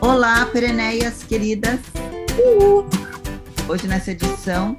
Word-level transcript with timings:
Olá, 0.00 0.46
pereneias 0.46 1.22
queridas. 1.24 1.78
Uhul. 2.38 2.86
Hoje 3.68 3.86
nessa 3.86 4.12
edição 4.12 4.74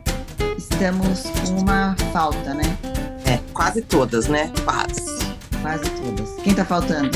estamos 0.58 1.22
com 1.24 1.60
uma 1.62 1.96
falta, 2.12 2.56
né? 2.56 2.78
É, 3.26 3.38
quase 3.54 3.84
todas, 3.84 4.28
né? 4.28 4.52
Quase. 4.66 5.02
Quase 5.62 5.90
todas. 5.92 6.36
Quem 6.44 6.56
tá 6.56 6.66
faltando? 6.66 7.12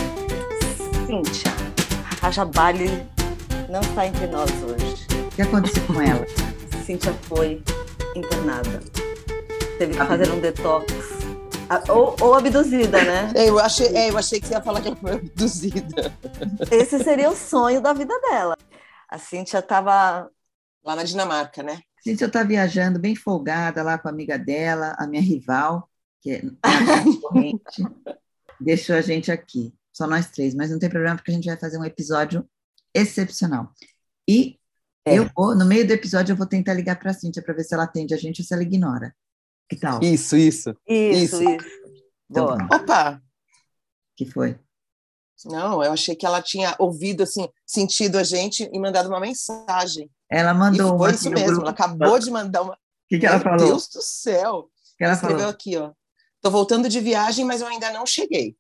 Cíntia. 1.07 1.51
A 2.21 2.29
Jabali 2.29 3.03
não 3.69 3.81
está 3.81 4.05
entre 4.05 4.27
nós 4.27 4.51
hoje. 4.51 5.07
O 5.25 5.35
que 5.35 5.41
aconteceu 5.41 5.83
com 5.87 5.99
ela? 5.99 6.25
Cíntia 6.85 7.13
foi 7.23 7.63
internada. 8.15 8.83
Teve 9.79 9.93
que 9.97 10.05
fazer 10.05 10.31
um 10.31 10.39
detox. 10.39 10.93
Ou, 11.89 12.15
ou 12.21 12.33
abduzida, 12.35 13.03
né? 13.03 13.31
É, 13.35 13.49
eu, 13.49 13.59
achei, 13.59 13.87
é, 13.87 14.09
eu 14.09 14.17
achei 14.17 14.39
que 14.39 14.47
você 14.47 14.53
ia 14.53 14.61
falar 14.61 14.81
que 14.81 14.87
ela 14.87 14.95
foi 14.95 15.13
abduzida. 15.13 16.13
Esse 16.71 17.03
seria 17.03 17.29
o 17.29 17.35
sonho 17.35 17.81
da 17.81 17.93
vida 17.93 18.13
dela. 18.21 18.55
A 19.09 19.17
Cíntia 19.17 19.59
estava. 19.59 20.29
Lá 20.83 20.95
na 20.95 21.03
Dinamarca, 21.03 21.63
né? 21.63 21.79
A 21.97 22.01
Cíntia 22.01 22.25
está 22.25 22.43
viajando 22.43 22.99
bem 22.99 23.15
folgada 23.15 23.81
lá 23.81 23.97
com 23.97 24.07
a 24.07 24.11
amiga 24.11 24.37
dela, 24.37 24.95
a 24.99 25.07
minha 25.07 25.21
rival, 25.21 25.89
que 26.21 26.31
é 26.31 26.41
corrente, 27.21 27.83
deixou 28.59 28.95
a 28.95 29.01
gente 29.01 29.31
aqui. 29.31 29.73
Só 29.91 30.05
nós 30.05 30.29
três, 30.29 30.53
mas 30.53 30.69
não 30.69 30.77
tem 30.77 30.89
problema, 30.89 31.15
porque 31.15 31.31
a 31.31 31.33
gente 31.33 31.47
vai 31.47 31.57
fazer 31.57 31.77
um 31.77 31.85
episódio 31.85 32.47
excepcional. 32.93 33.71
E 34.27 34.59
é. 35.05 35.17
eu 35.17 35.29
vou, 35.35 35.55
no 35.55 35.65
meio 35.65 35.87
do 35.87 35.93
episódio, 35.93 36.33
eu 36.33 36.37
vou 36.37 36.45
tentar 36.45 36.73
ligar 36.73 36.99
para 36.99 37.11
a 37.11 37.13
Cíntia 37.13 37.41
para 37.41 37.53
ver 37.53 37.63
se 37.63 37.73
ela 37.73 37.83
atende 37.83 38.13
a 38.13 38.17
gente 38.17 38.41
ou 38.41 38.45
se 38.45 38.53
ela 38.53 38.63
ignora. 38.63 39.15
Que 39.69 39.75
tal? 39.77 39.99
Isso, 40.03 40.35
isso. 40.37 40.75
Isso, 40.87 41.35
isso. 41.41 41.43
isso. 41.43 41.67
Então, 42.29 42.45
Boa. 42.47 42.57
Opa! 42.71 43.21
que 44.15 44.25
foi? 44.25 44.57
Não, 45.45 45.83
eu 45.83 45.91
achei 45.91 46.15
que 46.15 46.25
ela 46.25 46.41
tinha 46.41 46.75
ouvido, 46.79 47.23
assim, 47.23 47.47
sentido 47.65 48.17
a 48.17 48.23
gente 48.23 48.69
e 48.71 48.79
mandado 48.79 49.09
uma 49.09 49.19
mensagem. 49.19 50.09
Ela 50.29 50.51
E 50.51 50.53
mandou 50.55 50.97
foi 50.97 51.09
uma 51.09 51.11
isso 51.11 51.29
mesmo, 51.29 51.47
grupo. 51.47 51.61
ela 51.63 51.71
acabou 51.71 52.17
de 52.19 52.31
mandar 52.31 52.61
uma. 52.61 52.73
O 52.73 52.77
que, 53.09 53.19
que 53.19 53.25
ela 53.25 53.35
Meu 53.35 53.43
falou? 53.43 53.67
Deus 53.67 53.87
do 53.89 54.01
céu! 54.01 54.55
O 54.59 54.97
que 54.97 55.03
ela 55.03 55.11
Ela 55.11 55.13
escreveu 55.13 55.37
falou? 55.39 55.51
aqui, 55.53 55.77
ó. 55.77 55.91
Tô 56.41 56.49
voltando 56.49 56.87
de 56.87 56.99
viagem, 56.99 57.43
mas 57.43 57.61
eu 57.61 57.67
ainda 57.67 57.91
não 57.91 58.05
cheguei. 58.05 58.55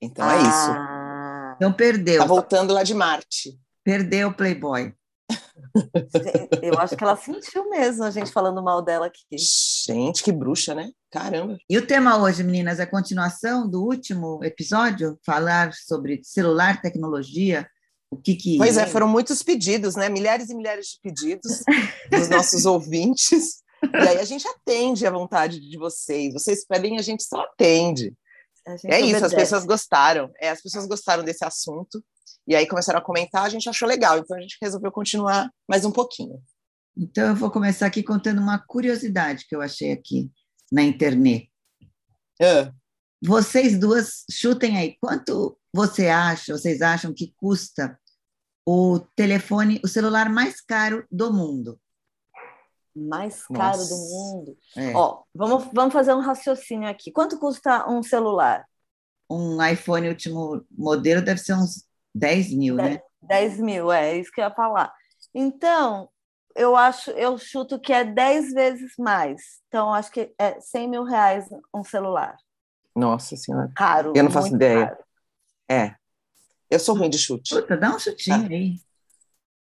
Então 0.00 0.28
é 0.30 0.36
isso. 0.38 0.70
Ah, 0.70 1.54
Então 1.56 1.72
perdeu. 1.72 2.18
Tá 2.18 2.26
voltando 2.26 2.72
lá 2.74 2.82
de 2.82 2.94
Marte. 2.94 3.58
Perdeu 3.84 4.28
o 4.28 4.34
Playboy. 4.34 4.92
Eu 6.62 6.78
acho 6.78 6.96
que 6.96 7.04
ela 7.04 7.16
sentiu 7.16 7.68
mesmo 7.68 8.04
a 8.04 8.10
gente 8.10 8.32
falando 8.32 8.62
mal 8.62 8.82
dela 8.82 9.06
aqui. 9.06 9.36
Gente, 9.86 10.22
que 10.22 10.32
bruxa, 10.32 10.74
né? 10.74 10.90
Caramba. 11.10 11.56
E 11.68 11.76
o 11.78 11.86
tema 11.86 12.20
hoje, 12.20 12.42
meninas, 12.42 12.80
é 12.80 12.82
a 12.82 12.90
continuação 12.90 13.68
do 13.68 13.82
último 13.82 14.42
episódio, 14.42 15.18
falar 15.24 15.72
sobre 15.72 16.20
celular, 16.22 16.80
tecnologia, 16.80 17.68
o 18.10 18.16
que 18.16 18.34
que... 18.34 18.56
Pois 18.56 18.76
é, 18.76 18.86
foram 18.86 19.08
muitos 19.08 19.42
pedidos, 19.42 19.94
né? 19.94 20.08
Milhares 20.08 20.48
e 20.50 20.54
milhares 20.54 20.86
de 20.86 21.00
pedidos 21.02 21.62
dos 22.10 22.28
nossos 22.28 22.64
ouvintes. 22.64 23.62
E 23.82 24.08
aí 24.08 24.18
a 24.18 24.24
gente 24.24 24.46
atende 24.48 25.06
à 25.06 25.10
vontade 25.10 25.60
de 25.60 25.78
vocês. 25.78 26.32
Vocês 26.32 26.64
pedem, 26.66 26.98
a 26.98 27.02
gente 27.02 27.22
só 27.22 27.40
atende. 27.40 28.14
A 28.66 28.76
gente 28.76 28.92
É 28.92 29.00
isso, 29.00 29.16
as 29.16 29.32
obedece. 29.32 29.36
pessoas 29.36 29.64
gostaram. 29.64 30.30
É, 30.40 30.50
as 30.50 30.62
pessoas 30.62 30.86
gostaram 30.86 31.22
desse 31.22 31.44
assunto. 31.44 32.02
E 32.46 32.54
aí 32.54 32.66
começaram 32.66 32.98
a 32.98 33.02
comentar, 33.04 33.44
a 33.44 33.48
gente 33.48 33.68
achou 33.68 33.86
legal. 33.88 34.18
Então 34.18 34.36
a 34.36 34.40
gente 34.40 34.56
resolveu 34.60 34.90
continuar 34.90 35.50
mais 35.68 35.84
um 35.84 35.90
pouquinho. 35.92 36.42
Então 36.96 37.28
eu 37.28 37.34
vou 37.36 37.50
começar 37.50 37.86
aqui 37.86 38.02
contando 38.02 38.40
uma 38.40 38.58
curiosidade 38.58 39.46
que 39.48 39.54
eu 39.54 39.60
achei 39.60 39.92
aqui 39.92 40.30
na 40.70 40.82
internet. 40.82 41.50
Ah, 42.40 42.72
Vocês 43.22 43.78
duas 43.78 44.24
chutem 44.30 44.76
aí, 44.76 44.96
quanto 45.00 45.58
você 45.72 46.08
acha, 46.08 46.52
vocês 46.56 46.82
acham 46.82 47.12
que 47.12 47.34
custa 47.36 47.98
o 48.66 48.98
telefone, 49.16 49.80
o 49.84 49.88
celular 49.88 50.28
mais 50.28 50.60
caro 50.60 51.06
do 51.10 51.32
mundo? 51.32 51.80
mais 53.00 53.46
caro 53.46 53.78
Nossa. 53.78 53.94
do 53.94 53.96
mundo. 53.96 54.58
É, 54.76 54.92
Ó, 54.92 55.22
vamos, 55.32 55.68
vamos 55.72 55.92
fazer 55.92 56.12
um 56.14 56.20
raciocínio 56.20 56.88
aqui. 56.88 57.12
Quanto 57.12 57.38
custa 57.38 57.88
um 57.88 58.02
celular? 58.02 58.66
um 59.30 59.62
iPhone 59.62 60.08
último 60.08 60.64
modelo 60.70 61.20
deve 61.22 61.38
ser 61.38 61.52
uns 61.52 61.86
10 62.18 62.52
mil, 62.54 62.74
né? 62.76 63.00
10 63.22 63.58
mil, 63.58 63.90
é 63.92 64.16
isso 64.16 64.30
que 64.32 64.40
eu 64.40 64.44
ia 64.44 64.54
falar. 64.54 64.92
Então, 65.34 66.08
eu 66.54 66.74
acho, 66.76 67.10
eu 67.12 67.36
chuto 67.38 67.78
que 67.78 67.92
é 67.92 68.04
10 68.04 68.52
vezes 68.52 68.92
mais. 68.98 69.40
Então, 69.68 69.92
acho 69.92 70.10
que 70.10 70.32
é 70.38 70.60
100 70.60 70.88
mil 70.88 71.04
reais 71.04 71.46
um 71.74 71.84
celular. 71.84 72.36
nossa 72.94 73.36
senhora. 73.36 73.70
Caro. 73.76 74.12
Eu 74.16 74.24
não 74.24 74.30
faço 74.30 74.54
ideia. 74.54 74.88
caro. 74.88 75.04
É. 75.68 75.94
Eu 76.70 76.78
sou 76.80 76.94
ruim 76.96 77.08
de 77.10 77.18
chute. 77.18 77.54
Puta, 77.54 77.76
dá 77.76 77.94
um 77.94 77.98
chutinho 77.98 78.46
aí. 78.50 78.74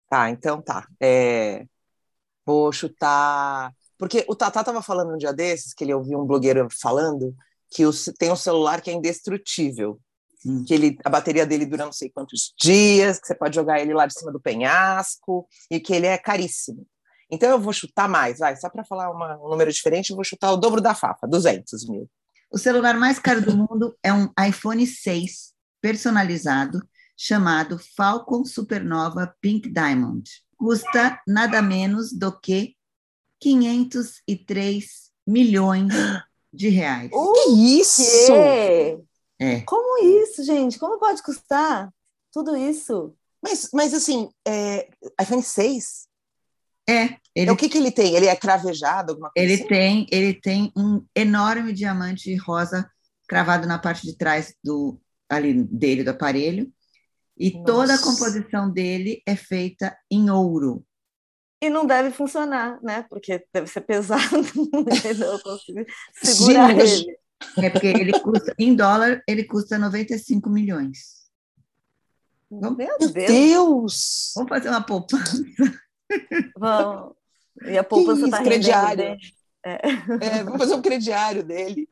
Tá, 0.08 0.30
então 0.30 0.60
tá. 0.62 0.86
É, 1.00 1.66
Vou 2.46 2.70
chutar. 2.72 3.72
Porque 3.98 4.24
o 4.28 4.34
Tatá 4.36 4.60
estava 4.60 4.82
falando 4.82 5.14
um 5.14 5.16
dia 5.18 5.32
desses, 5.32 5.72
que 5.72 5.82
ele 5.82 5.94
ouviu 5.94 6.20
um 6.20 6.26
blogueiro 6.26 6.68
falando, 6.70 7.34
que 7.70 7.86
o- 7.86 7.90
tem 8.18 8.30
um 8.30 8.36
celular 8.36 8.80
que 8.82 8.90
é 8.90 8.92
indestrutível. 8.92 9.98
Que 10.66 10.74
ele, 10.74 10.98
a 11.04 11.08
bateria 11.08 11.46
dele 11.46 11.64
dura 11.66 11.84
não 11.86 11.92
sei 11.92 12.10
quantos 12.10 12.52
dias, 12.60 13.18
que 13.18 13.26
você 13.26 13.34
pode 13.34 13.54
jogar 13.54 13.80
ele 13.80 13.94
lá 13.94 14.06
de 14.06 14.14
cima 14.14 14.30
do 14.32 14.40
penhasco, 14.40 15.46
e 15.70 15.80
que 15.80 15.92
ele 15.94 16.06
é 16.06 16.18
caríssimo. 16.18 16.86
Então 17.30 17.48
eu 17.50 17.58
vou 17.58 17.72
chutar 17.72 18.08
mais, 18.08 18.38
vai, 18.38 18.54
só 18.56 18.68
para 18.68 18.84
falar 18.84 19.10
uma- 19.10 19.36
um 19.42 19.48
número 19.48 19.72
diferente, 19.72 20.10
eu 20.10 20.16
vou 20.16 20.24
chutar 20.24 20.52
o 20.52 20.56
dobro 20.56 20.80
da 20.80 20.94
Fafa, 20.94 21.26
200 21.26 21.88
mil. 21.88 22.08
O 22.52 22.58
celular 22.58 22.94
mais 22.98 23.18
caro 23.18 23.40
do 23.40 23.56
mundo 23.56 23.96
é 24.02 24.12
um 24.12 24.28
iPhone 24.46 24.86
6 24.86 25.52
personalizado 25.80 26.80
chamado 27.16 27.78
Falcon 27.96 28.44
Supernova 28.44 29.34
Pink 29.40 29.68
Diamond. 29.70 30.22
Custa 30.56 31.20
nada 31.26 31.60
menos 31.62 32.12
do 32.12 32.30
que 32.38 32.74
503 33.40 35.10
milhões 35.26 35.92
de 36.52 36.68
reais. 36.68 37.10
que 37.32 37.50
isso? 37.80 38.32
Quê? 38.32 38.98
É. 39.44 39.60
Como 39.62 40.02
isso, 40.02 40.42
gente? 40.42 40.78
Como 40.78 40.98
pode 40.98 41.22
custar 41.22 41.92
tudo 42.32 42.56
isso? 42.56 43.14
Mas, 43.42 43.68
mas 43.74 43.92
assim, 43.92 44.30
é, 44.46 44.88
iPhone 45.20 45.42
6, 45.42 46.06
É, 46.88 47.16
ele, 47.34 47.50
o 47.50 47.56
que, 47.56 47.68
que 47.68 47.76
ele 47.76 47.90
tem? 47.90 48.14
Ele 48.14 48.26
é 48.26 48.34
cravejado, 48.34 49.12
alguma 49.12 49.30
coisa 49.30 49.46
ele 49.46 49.60
assim? 49.60 49.68
tem, 49.68 50.06
ele 50.10 50.34
tem 50.34 50.72
um 50.76 51.04
enorme 51.14 51.72
diamante 51.72 52.34
rosa 52.36 52.90
cravado 53.28 53.66
na 53.66 53.78
parte 53.78 54.02
de 54.06 54.16
trás 54.16 54.54
do 54.62 54.98
ali 55.28 55.62
dele 55.64 56.04
do 56.04 56.10
aparelho. 56.10 56.72
E 57.36 57.50
toda 57.50 57.94
a 57.94 57.96
Nossa. 57.96 58.04
composição 58.04 58.70
dele 58.70 59.20
é 59.26 59.34
feita 59.34 59.96
em 60.10 60.30
ouro. 60.30 60.86
E 61.60 61.68
não 61.68 61.86
deve 61.86 62.10
funcionar, 62.10 62.78
né? 62.82 63.04
Porque 63.08 63.44
deve 63.52 63.66
ser 63.66 63.80
pesado. 63.80 64.22
eu 65.04 65.32
não 65.32 65.38
consigo 65.40 65.84
segurar 66.22 66.70
Gente, 66.76 67.02
ele. 67.02 67.18
É 67.58 67.70
porque 67.70 67.86
ele 67.86 68.12
custa, 68.20 68.54
em 68.58 68.74
dólar, 68.74 69.22
ele 69.28 69.44
custa 69.44 69.78
95 69.78 70.48
milhões. 70.50 71.24
Meu 72.50 72.70
Meu 72.76 72.98
Deus. 72.98 73.12
Deus! 73.12 74.32
Vamos 74.36 74.48
fazer 74.48 74.68
uma 74.68 74.82
poupança. 74.82 75.42
Vamos. 76.56 77.12
E 77.66 77.78
a 77.78 77.84
poupança 77.84 78.24
está 78.26 78.42
crediário. 78.42 78.96
bem. 79.04 79.18
É, 79.64 80.42
vamos 80.44 80.58
fazer 80.58 80.74
um 80.74 80.82
crediário 80.82 81.42
dele. 81.42 81.88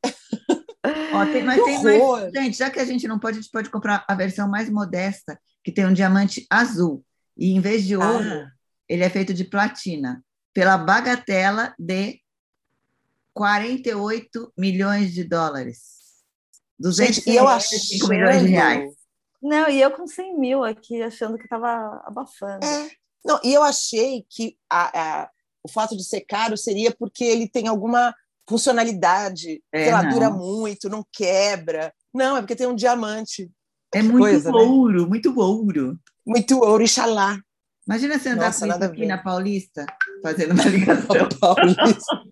Ó, 1.14 1.24
tem- 1.26 1.42
mas 1.44 1.62
tem 1.62 1.82
mais, 1.82 2.32
gente, 2.34 2.58
já 2.58 2.70
que 2.70 2.78
a 2.80 2.84
gente 2.84 3.06
não 3.08 3.18
pode, 3.18 3.38
a 3.38 3.40
gente 3.40 3.50
pode 3.50 3.70
comprar 3.70 4.04
a 4.08 4.14
versão 4.14 4.48
mais 4.48 4.68
modesta, 4.68 5.38
que 5.64 5.72
tem 5.72 5.86
um 5.86 5.92
diamante 5.92 6.46
azul. 6.50 7.04
E 7.36 7.52
em 7.52 7.60
vez 7.60 7.84
de 7.84 7.96
ouro, 7.96 8.28
Ah, 8.28 8.50
ele 8.88 9.02
é 9.04 9.08
feito 9.08 9.32
de 9.32 9.44
platina, 9.44 10.22
pela 10.52 10.76
bagatela 10.76 11.74
de 11.78 12.20
48 13.34 14.52
milhões 14.56 15.12
de 15.12 15.24
dólares. 15.24 15.80
gente, 16.94 17.28
e 17.28 17.36
eu 17.36 17.44
205 17.44 18.08
milhões 18.08 18.42
de 18.42 18.48
reais. 18.48 18.90
Não, 19.42 19.68
e 19.68 19.80
eu 19.80 19.90
com 19.90 20.06
100 20.06 20.38
mil 20.38 20.64
aqui, 20.64 21.02
achando 21.02 21.36
que 21.36 21.44
estava 21.44 22.00
abafando. 22.04 22.64
É, 22.64 22.90
não, 23.24 23.40
e 23.42 23.52
eu 23.52 23.62
achei 23.62 24.24
que 24.30 24.56
a- 24.70 25.22
a- 25.22 25.30
o 25.64 25.68
fato 25.68 25.96
de 25.96 26.04
ser 26.04 26.20
caro 26.22 26.56
seria 26.56 26.94
porque 26.96 27.24
ele 27.24 27.48
tem 27.48 27.66
alguma 27.68 28.14
funcionalidade, 28.48 29.62
É, 29.72 29.84
sei 29.84 29.92
lá, 29.92 30.02
não. 30.02 30.10
dura 30.10 30.30
muito, 30.30 30.88
não 30.88 31.04
quebra. 31.12 31.92
Não, 32.12 32.36
é 32.36 32.40
porque 32.40 32.56
tem 32.56 32.66
um 32.66 32.74
diamante. 32.74 33.50
É 33.94 34.02
muito 34.02 34.18
coisa, 34.18 34.50
né? 34.50 34.58
ouro, 34.58 35.08
muito 35.08 35.38
ouro. 35.38 35.98
Muito 36.26 36.58
ouro, 36.60 36.82
Ixalá. 36.82 37.38
Imagina 37.86 38.18
você 38.18 38.28
andar 38.30 38.46
Nossa, 38.46 38.84
aqui 38.86 39.06
na 39.06 39.18
Paulista, 39.18 39.84
fazendo 40.22 40.52
uma 40.52 40.64
ligação. 40.64 41.28
Paulista. 41.40 42.22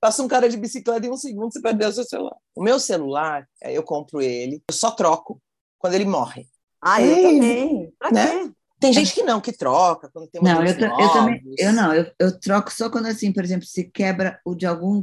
Passa 0.00 0.22
um 0.22 0.28
cara 0.28 0.48
de 0.48 0.56
bicicleta 0.56 1.06
em 1.06 1.10
um 1.10 1.16
segundo, 1.16 1.52
você 1.52 1.60
perdeu 1.60 1.88
o 1.88 1.92
seu 1.92 2.04
celular. 2.04 2.36
O 2.54 2.62
meu 2.62 2.78
celular, 2.78 3.46
é, 3.62 3.76
eu 3.76 3.82
compro 3.82 4.22
ele, 4.22 4.62
eu 4.68 4.74
só 4.74 4.90
troco 4.90 5.40
quando 5.78 5.94
ele 5.94 6.04
morre. 6.04 6.46
Ah, 6.80 7.02
eu 7.02 7.22
também. 7.22 7.92
Pra 7.98 8.10
né? 8.10 8.26
quê? 8.26 8.52
Tem 8.80 8.92
gente 8.92 9.14
que 9.14 9.22
não, 9.22 9.40
que 9.40 9.52
troca, 9.52 10.10
quando 10.12 10.28
tem 10.28 10.42
Não, 10.42 10.62
eu, 10.62 10.74
eu 10.74 11.12
também. 11.12 11.42
Eu 11.58 11.72
não, 11.72 11.94
eu, 11.94 12.12
eu 12.18 12.38
troco 12.38 12.70
só 12.70 12.90
quando, 12.90 13.06
assim, 13.06 13.32
por 13.32 13.42
exemplo, 13.42 13.66
se 13.66 13.84
quebra 13.84 14.38
o 14.44 14.54
de 14.54 14.66
algum 14.66 15.02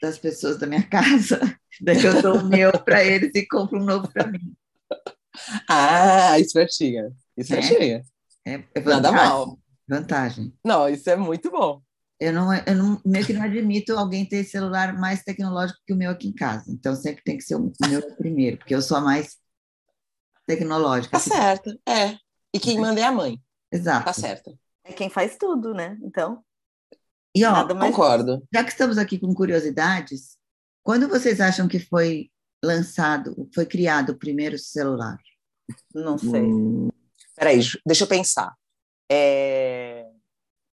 das 0.00 0.18
pessoas 0.18 0.58
da 0.58 0.66
minha 0.66 0.82
casa, 0.88 1.40
daí 1.80 2.04
eu 2.04 2.22
dou 2.22 2.36
o 2.36 2.44
meu 2.44 2.72
para 2.72 3.04
eles 3.04 3.32
e 3.34 3.46
compro 3.46 3.80
um 3.80 3.84
novo 3.84 4.08
para 4.12 4.28
mim. 4.28 4.54
Ah, 5.68 6.38
espertinha. 6.38 7.10
Isso 7.36 7.54
é, 7.54 7.58
É. 7.58 7.62
cheia. 7.62 8.02
É, 8.44 8.62
é 8.74 8.80
Nada 8.80 9.10
mal. 9.10 9.58
Vantagem. 9.88 10.52
Não, 10.64 10.88
isso 10.88 11.08
é 11.08 11.16
muito 11.16 11.50
bom. 11.50 11.80
Eu 12.18 12.32
não, 12.32 12.54
eu 12.54 12.74
não, 12.74 13.00
meio 13.04 13.26
que 13.26 13.32
não 13.32 13.42
admito 13.42 13.92
alguém 13.96 14.24
ter 14.26 14.42
celular 14.44 14.98
mais 14.98 15.22
tecnológico 15.22 15.80
que 15.86 15.92
o 15.92 15.96
meu 15.96 16.10
aqui 16.10 16.28
em 16.28 16.32
casa. 16.32 16.64
Então 16.70 16.94
sempre 16.96 17.22
tem 17.22 17.36
que 17.36 17.44
ser 17.44 17.56
o 17.56 17.70
meu 17.88 18.16
primeiro, 18.16 18.56
porque 18.56 18.74
eu 18.74 18.80
sou 18.80 18.96
a 18.96 19.00
mais 19.00 19.36
tecnológica. 20.46 21.12
Tá 21.12 21.18
certo. 21.18 21.78
É. 21.86 22.16
E 22.54 22.58
quem 22.58 22.80
manda 22.80 23.00
é 23.00 23.04
a 23.04 23.12
mãe. 23.12 23.38
Exato. 23.70 24.06
Tá 24.06 24.12
certo. 24.12 24.58
É 24.84 24.92
quem 24.92 25.10
faz 25.10 25.36
tudo, 25.36 25.74
né? 25.74 25.98
Então, 26.02 26.42
E 27.34 27.44
ó, 27.44 27.52
nada 27.52 27.74
mais. 27.74 27.90
Concordo. 27.90 28.46
já 28.52 28.64
que 28.64 28.70
estamos 28.70 28.96
aqui 28.98 29.18
com 29.18 29.34
curiosidades, 29.34 30.38
quando 30.82 31.08
vocês 31.08 31.40
acham 31.40 31.68
que 31.68 31.78
foi 31.80 32.30
lançado, 32.64 33.48
foi 33.54 33.66
criado 33.66 34.10
o 34.10 34.18
primeiro 34.18 34.58
celular? 34.58 35.18
Não 35.94 36.16
sei. 36.16 36.42
Hum, 36.42 36.88
Peraí, 37.34 37.60
deixa 37.84 38.04
eu 38.04 38.08
pensar. 38.08 38.54
É, 39.10 40.04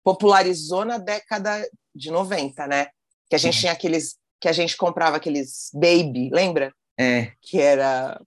Popularizou 0.03 0.83
na 0.83 0.97
década 0.97 1.65
de 1.95 2.12
90, 2.12 2.68
né? 2.68 2.88
Que 3.30 3.35
a 3.35 3.39
gente 3.39 3.56
Uhum. 3.56 3.59
tinha 3.62 3.71
aqueles. 3.71 4.18
Que 4.41 4.50
a 4.50 4.51
gente 4.51 4.75
comprava 4.75 5.15
aqueles 5.18 5.69
baby, 5.74 6.30
lembra? 6.31 6.74
É, 7.00 7.31
Que 7.41 7.59
era. 7.59 8.19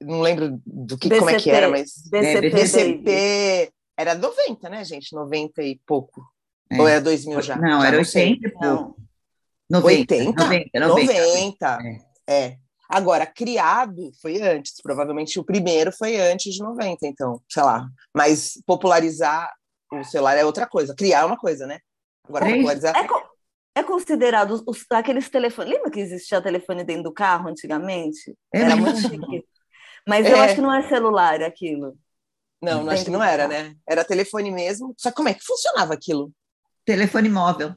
Não 0.00 0.22
lembro 0.22 0.58
do 0.64 0.96
que, 0.96 1.10
como 1.10 1.28
é 1.30 1.38
que 1.38 1.50
era, 1.50 1.68
mas. 1.68 2.02
BCP, 2.10 2.50
BCP. 2.50 2.84
Baby. 2.92 3.02
BCP. 3.02 3.72
Era 3.98 4.14
90, 4.14 4.68
né, 4.70 4.84
gente? 4.84 5.14
90 5.14 5.62
e 5.62 5.78
pouco. 5.86 6.22
É. 6.70 6.80
Ou 6.80 6.88
é 6.88 7.00
2000 7.00 7.42
já? 7.42 7.56
não, 7.56 7.80
Já 7.82 7.86
era 7.88 8.04
sei. 8.04 8.30
80 8.32 8.48
e 8.48 8.52
pouco. 8.52 8.64
Não. 8.66 9.80
90, 9.80 10.14
80? 10.14 10.42
90, 10.44 10.80
90. 10.80 11.12
90. 11.12 11.78
É. 12.26 12.56
Agora, 12.88 13.26
criado 13.26 14.10
foi 14.22 14.40
antes, 14.40 14.74
provavelmente 14.82 15.38
o 15.38 15.44
primeiro 15.44 15.92
foi 15.92 16.16
antes 16.20 16.54
de 16.54 16.62
90, 16.62 17.06
então, 17.06 17.40
sei 17.48 17.62
lá. 17.62 17.86
Mas 18.14 18.60
popularizar 18.66 19.52
o 19.92 20.04
celular 20.04 20.36
é 20.36 20.44
outra 20.44 20.66
coisa. 20.66 20.94
Criar 20.94 21.20
é 21.20 21.24
uma 21.24 21.36
coisa, 21.38 21.66
né? 21.66 21.78
Agora, 22.28 22.44
Três- 22.44 22.58
popularizar. 22.58 22.96
É, 22.96 23.06
co- 23.06 23.30
é 23.76 23.82
considerado 23.82 24.62
os- 24.66 24.84
aqueles 24.90 25.28
telefones. 25.28 25.72
Lembra 25.72 25.90
que 25.90 26.00
existia 26.00 26.40
telefone 26.42 26.84
dentro 26.84 27.04
do 27.04 27.12
carro 27.12 27.48
antigamente? 27.48 28.36
É 28.52 28.60
Era 28.60 28.76
mesmo? 28.76 28.82
muito 28.82 29.00
chique. 29.00 29.44
Mas 30.08 30.26
eu 30.26 30.36
É. 30.36 30.40
acho 30.40 30.54
que 30.56 30.60
não 30.60 30.72
é 30.74 30.88
celular 30.88 31.42
aquilo. 31.42 31.96
Não, 32.62 32.84
não 32.84 32.92
acho 32.92 33.04
que 33.04 33.10
não 33.10 33.22
era, 33.22 33.48
carro. 33.48 33.62
né? 33.64 33.74
Era 33.88 34.04
telefone 34.04 34.50
mesmo. 34.50 34.94
Só 34.98 35.10
que 35.10 35.16
como 35.16 35.28
é 35.28 35.34
que 35.34 35.44
funcionava 35.44 35.94
aquilo? 35.94 36.32
Telefone 36.84 37.28
móvel. 37.28 37.74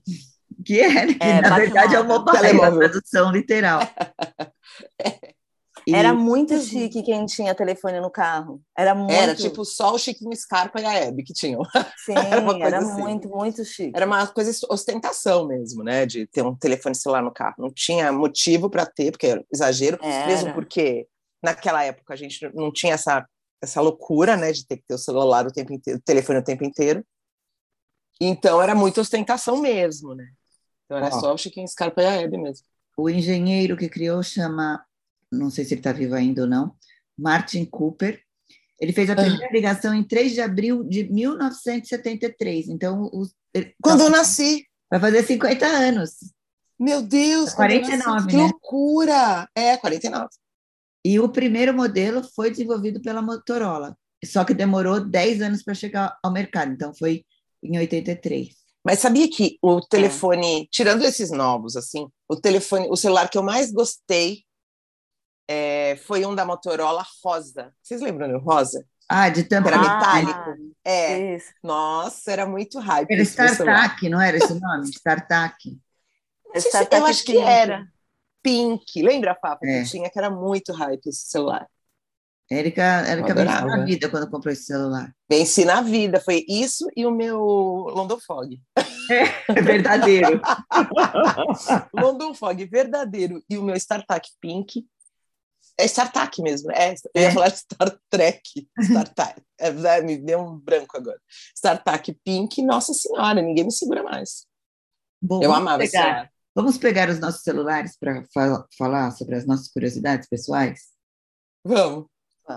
Que 0.65 0.79
é, 0.81 1.05
né? 1.05 1.13
que 1.13 1.23
É, 1.23 1.41
na 1.41 1.55
verdade 1.57 1.95
é 1.95 1.99
o 1.99 2.03
bate-móvel. 2.03 2.19
mobile, 2.19 2.37
a 2.37 2.41
Telemóvel. 2.41 2.79
tradução 2.91 3.31
literal. 3.31 3.79
E- 5.87 5.95
Era 5.95 6.13
muito 6.13 6.55
chique 6.61 7.01
quem 7.01 7.25
tinha 7.25 7.55
telefone 7.55 7.99
no 7.99 8.11
carro. 8.11 8.61
Era 8.77 8.93
muito. 8.93 9.11
Era 9.13 9.33
tipo 9.33 9.63
só 9.65 9.93
o 9.95 9.97
Chiquinho 9.97 10.35
Scarpa 10.35 10.79
e 10.79 10.85
a 10.85 10.93
Hebe 10.93 11.23
que 11.23 11.33
tinham. 11.33 11.61
Sim, 12.05 12.13
era 12.15 12.41
uma 12.41 12.63
era 12.63 12.77
assim. 12.79 13.01
muito, 13.01 13.27
muito 13.29 13.63
chique. 13.65 13.91
Era 13.95 14.05
uma 14.05 14.27
coisa 14.27 14.51
de 14.51 14.59
ostentação 14.69 15.47
mesmo, 15.47 15.83
né? 15.83 16.05
De 16.05 16.27
ter 16.27 16.43
um 16.43 16.53
telefone 16.53 16.93
celular 16.93 17.23
no 17.23 17.31
carro. 17.31 17.55
Não 17.57 17.71
tinha 17.71 18.11
motivo 18.11 18.69
para 18.69 18.85
ter, 18.85 19.11
porque 19.11 19.27
era 19.27 19.43
exagero. 19.51 19.97
Era. 20.01 20.27
mesmo 20.27 20.53
porque 20.53 21.07
naquela 21.41 21.83
época 21.83 22.13
a 22.13 22.17
gente 22.17 22.47
não 22.53 22.71
tinha 22.71 22.93
essa, 22.93 23.25
essa 23.59 23.81
loucura, 23.81 24.35
né, 24.37 24.51
de 24.51 24.67
ter 24.67 24.77
que 24.77 24.83
ter 24.87 24.93
o 24.93 24.97
celular 24.99 25.47
o 25.47 25.51
tempo 25.51 25.73
inteiro, 25.73 25.97
o 25.97 26.03
telefone 26.03 26.39
o 26.39 26.43
tempo 26.43 26.63
inteiro. 26.65 27.03
Então 28.21 28.61
era 28.61 28.75
muita 28.75 29.01
ostentação 29.01 29.57
mesmo, 29.61 30.13
né? 30.13 30.25
Então 30.89 30.97
era 30.97 31.07
Ó. 31.15 31.19
só 31.19 31.33
o 31.35 31.37
Chiquinho 31.37 31.67
Scarpa 31.67 32.01
e 32.01 32.05
a 32.07 32.13
Hebe 32.13 32.35
mesmo. 32.37 32.65
O 32.97 33.07
engenheiro 33.07 33.77
que 33.77 33.87
criou 33.87 34.23
chama, 34.23 34.83
não 35.31 35.51
sei 35.51 35.63
se 35.63 35.75
ele 35.75 35.81
está 35.81 35.91
vivo 35.91 36.15
ainda 36.15 36.41
ou 36.41 36.47
não, 36.47 36.75
Martin 37.15 37.63
Cooper. 37.63 38.19
Ele 38.79 38.91
fez 38.91 39.07
a 39.09 39.15
primeira 39.15 39.51
ligação 39.53 39.93
em 39.93 40.03
3 40.03 40.31
de 40.33 40.41
abril 40.41 40.83
de 40.83 41.03
1973. 41.11 42.69
Então, 42.69 43.07
os, 43.13 43.35
ele- 43.53 43.75
Quando 43.81 44.01
eu 44.01 44.09
nasci, 44.09 44.65
vai 44.89 44.99
fazer 44.99 45.23
50 45.23 45.65
anos. 45.67 46.11
meu 46.79 47.01
Deus, 47.03 47.53
quando 47.53 47.71
eu 47.71 47.81
nasci, 47.81 47.97
49, 48.03 48.27
que 48.27 48.35
né? 48.37 48.43
loucura! 48.43 49.49
É, 49.55 49.77
49. 49.77 50.27
E 51.05 51.19
o 51.19 51.29
primeiro 51.29 51.73
modelo 51.73 52.23
foi 52.35 52.49
desenvolvido 52.49 52.99
pela 53.01 53.21
Motorola. 53.21 53.95
Só 54.25 54.43
que 54.43 54.53
demorou 54.53 54.99
10 54.99 55.41
anos 55.41 55.61
para 55.63 55.73
chegar 55.73 56.17
ao 56.23 56.31
mercado. 56.31 56.71
Então, 56.73 56.93
foi 56.93 57.23
em 57.61 57.77
83. 57.77 58.55
Mas 58.83 58.99
sabia 58.99 59.29
que 59.29 59.57
o 59.61 59.81
telefone, 59.81 60.67
tirando 60.71 61.03
esses 61.03 61.31
novos, 61.31 61.75
assim, 61.75 62.07
o 62.27 62.35
telefone, 62.35 62.87
o 62.89 62.95
celular 62.95 63.29
que 63.29 63.37
eu 63.37 63.43
mais 63.43 63.71
gostei 63.71 64.43
é, 65.47 65.97
foi 66.05 66.25
um 66.25 66.33
da 66.35 66.45
Motorola 66.45 67.05
rosa. 67.23 67.73
Vocês 67.81 68.01
lembram 68.01 68.31
do 68.31 68.37
rosa? 68.39 68.85
Ah, 69.07 69.29
de 69.29 69.43
tampa. 69.43 69.69
Era 69.69 69.77
Ah, 69.77 69.81
metálico. 69.81 70.73
É, 70.85 71.35
Isso. 71.35 71.51
nossa, 71.63 72.31
era 72.31 72.45
muito 72.45 72.79
hype. 72.79 73.11
Era. 73.11 73.21
StarTAC, 73.23 74.07
não 74.09 74.21
era 74.21 74.37
esse 74.37 74.53
nome? 74.53 74.89
StarTAC. 74.93 75.77
Não 76.45 76.53
sei 76.53 76.61
se- 76.61 76.67
Startup 76.69 76.95
eu 77.01 77.05
acho 77.05 77.23
que 77.23 77.37
era. 77.37 77.87
Pink. 78.41 79.01
Lembra, 79.01 79.35
Fafa, 79.35 79.65
É. 79.65 79.83
que 79.83 79.89
tinha, 79.89 80.09
que 80.09 80.17
era 80.17 80.29
muito 80.29 80.71
hype 80.71 81.05
esse 81.07 81.27
celular. 81.27 81.67
Érica, 82.51 82.81
Érica 82.81 83.29
Eu 83.29 83.35
venceu 83.35 83.65
na 83.67 83.85
vida 83.85 84.09
quando 84.09 84.29
comprou 84.29 84.51
esse 84.51 84.63
celular. 84.63 85.13
Venci 85.29 85.65
na 85.65 85.81
vida, 85.81 86.19
foi 86.19 86.43
isso 86.49 86.87
e 86.95 87.05
o 87.05 87.11
meu 87.11 87.39
London 87.39 88.19
Fog. 88.19 88.59
É 89.47 89.61
verdadeiro. 89.61 90.41
London 91.93 92.33
Fog 92.33 92.65
verdadeiro 92.65 93.43
e 93.47 93.57
o 93.57 93.63
meu 93.63 93.75
StarTAC 93.75 94.29
Pink. 94.41 94.83
É 95.77 95.85
StarTAC 95.85 96.41
mesmo, 96.41 96.71
é. 96.71 96.93
Eu 97.13 97.21
ia 97.21 97.27
É. 97.29 97.31
falar 97.31 97.51
Star 97.51 97.97
Trek. 98.09 98.67
StarTAC. 98.81 99.41
É, 99.59 99.67
é, 99.67 100.01
me 100.01 100.17
deu 100.17 100.39
um 100.39 100.57
branco 100.57 100.97
agora. 100.97 101.19
StarTAC 101.55 102.13
Pink, 102.23 102.61
nossa 102.63 102.93
senhora, 102.93 103.41
ninguém 103.41 103.65
me 103.65 103.71
segura 103.71 104.01
mais. 104.03 104.45
Bom, 105.21 105.41
Eu 105.43 105.53
amava 105.53 105.77
pegar, 105.79 105.91
celular. 106.01 106.31
Vamos 106.55 106.77
pegar 106.77 107.09
os 107.09 107.19
nossos 107.19 107.43
celulares 107.43 107.95
para 107.97 108.23
falar 108.77 109.11
sobre 109.11 109.35
as 109.35 109.45
nossas 109.45 109.67
curiosidades 109.67 110.27
pessoais? 110.27 110.79
Vamos. 111.63 112.07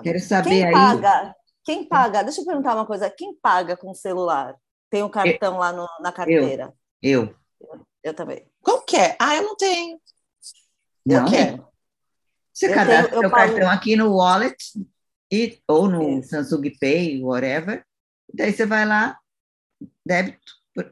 Quero 0.00 0.20
saber 0.20 0.48
Quem 0.50 0.64
aí. 0.66 0.72
paga? 0.72 1.34
Quem 1.64 1.84
paga? 1.88 2.22
Deixa 2.22 2.40
eu 2.40 2.44
perguntar 2.46 2.74
uma 2.74 2.86
coisa. 2.86 3.10
Quem 3.10 3.34
paga 3.34 3.76
com 3.76 3.90
o 3.90 3.94
celular? 3.94 4.54
Tem 4.90 5.02
um 5.02 5.08
cartão 5.08 5.58
lá 5.58 5.72
no- 5.72 5.88
na 6.00 6.12
carteira. 6.12 6.72
Eu. 7.02 7.34
Eu 8.02 8.14
também. 8.14 8.48
Como 8.62 8.84
que 8.84 8.96
é? 8.96 9.16
Ah, 9.20 9.36
eu 9.36 9.42
não 9.42 9.56
tenho. 9.56 10.00
Não, 11.04 11.24
Eu 11.26 11.30
quero. 11.30 11.68
Você 12.52 12.68
Eu 12.68 12.74
cadastra 12.74 13.08
tenho- 13.08 13.16
eu 13.16 13.20
seu 13.22 13.30
pago- 13.30 13.52
cartão 13.52 13.70
aqui 13.70 13.96
no 13.96 14.14
wallet 14.16 14.56
e, 15.32 15.60
ou 15.68 15.88
no 15.88 16.18
Isso. 16.18 16.30
Samsung 16.30 16.70
Pay, 16.78 17.22
whatever. 17.22 17.84
Daí 18.34 18.52
você 18.52 18.66
vai 18.66 18.84
lá, 18.84 19.18
débito 20.04 20.40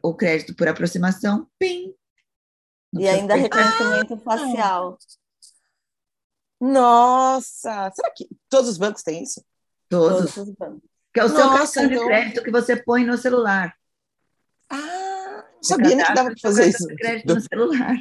ou 0.02 0.14
crédito 0.14 0.54
por 0.54 0.68
aproximação, 0.68 1.46
pim. 1.58 1.94
E 2.94 3.08
ainda 3.08 3.34
reconhecimento 3.34 4.16
facial. 4.18 4.98
Nossa! 6.60 7.90
Será 7.94 8.10
que 8.14 8.28
todos 8.48 8.68
os 8.70 8.78
bancos 8.78 9.02
têm 9.02 9.22
isso? 9.22 9.42
Todos. 9.88 10.34
Todos 10.34 10.48
os 10.50 10.54
bancos. 10.56 10.80
Que 11.12 11.20
é 11.20 11.24
o 11.24 11.28
seu 11.28 11.38
Nossa, 11.38 11.58
cartão 11.58 11.88
de 11.88 11.94
então- 11.94 12.06
crédito 12.06 12.42
que 12.44 12.50
você 12.50 12.76
põe 12.76 13.04
no 13.04 13.18
celular. 13.18 13.74
Ah, 14.68 15.44
não 15.54 15.62
sabia 15.62 15.96
nem 15.96 16.06
que 16.06 16.14
dava 16.14 16.30
para 16.30 16.34
o 16.36 16.38
seu 16.38 16.50
fazer 16.50 16.62
cartão 16.70 16.78
isso. 16.78 16.88
de 16.88 16.96
crédito 16.96 17.34
no 17.34 17.40
celular. 17.40 17.96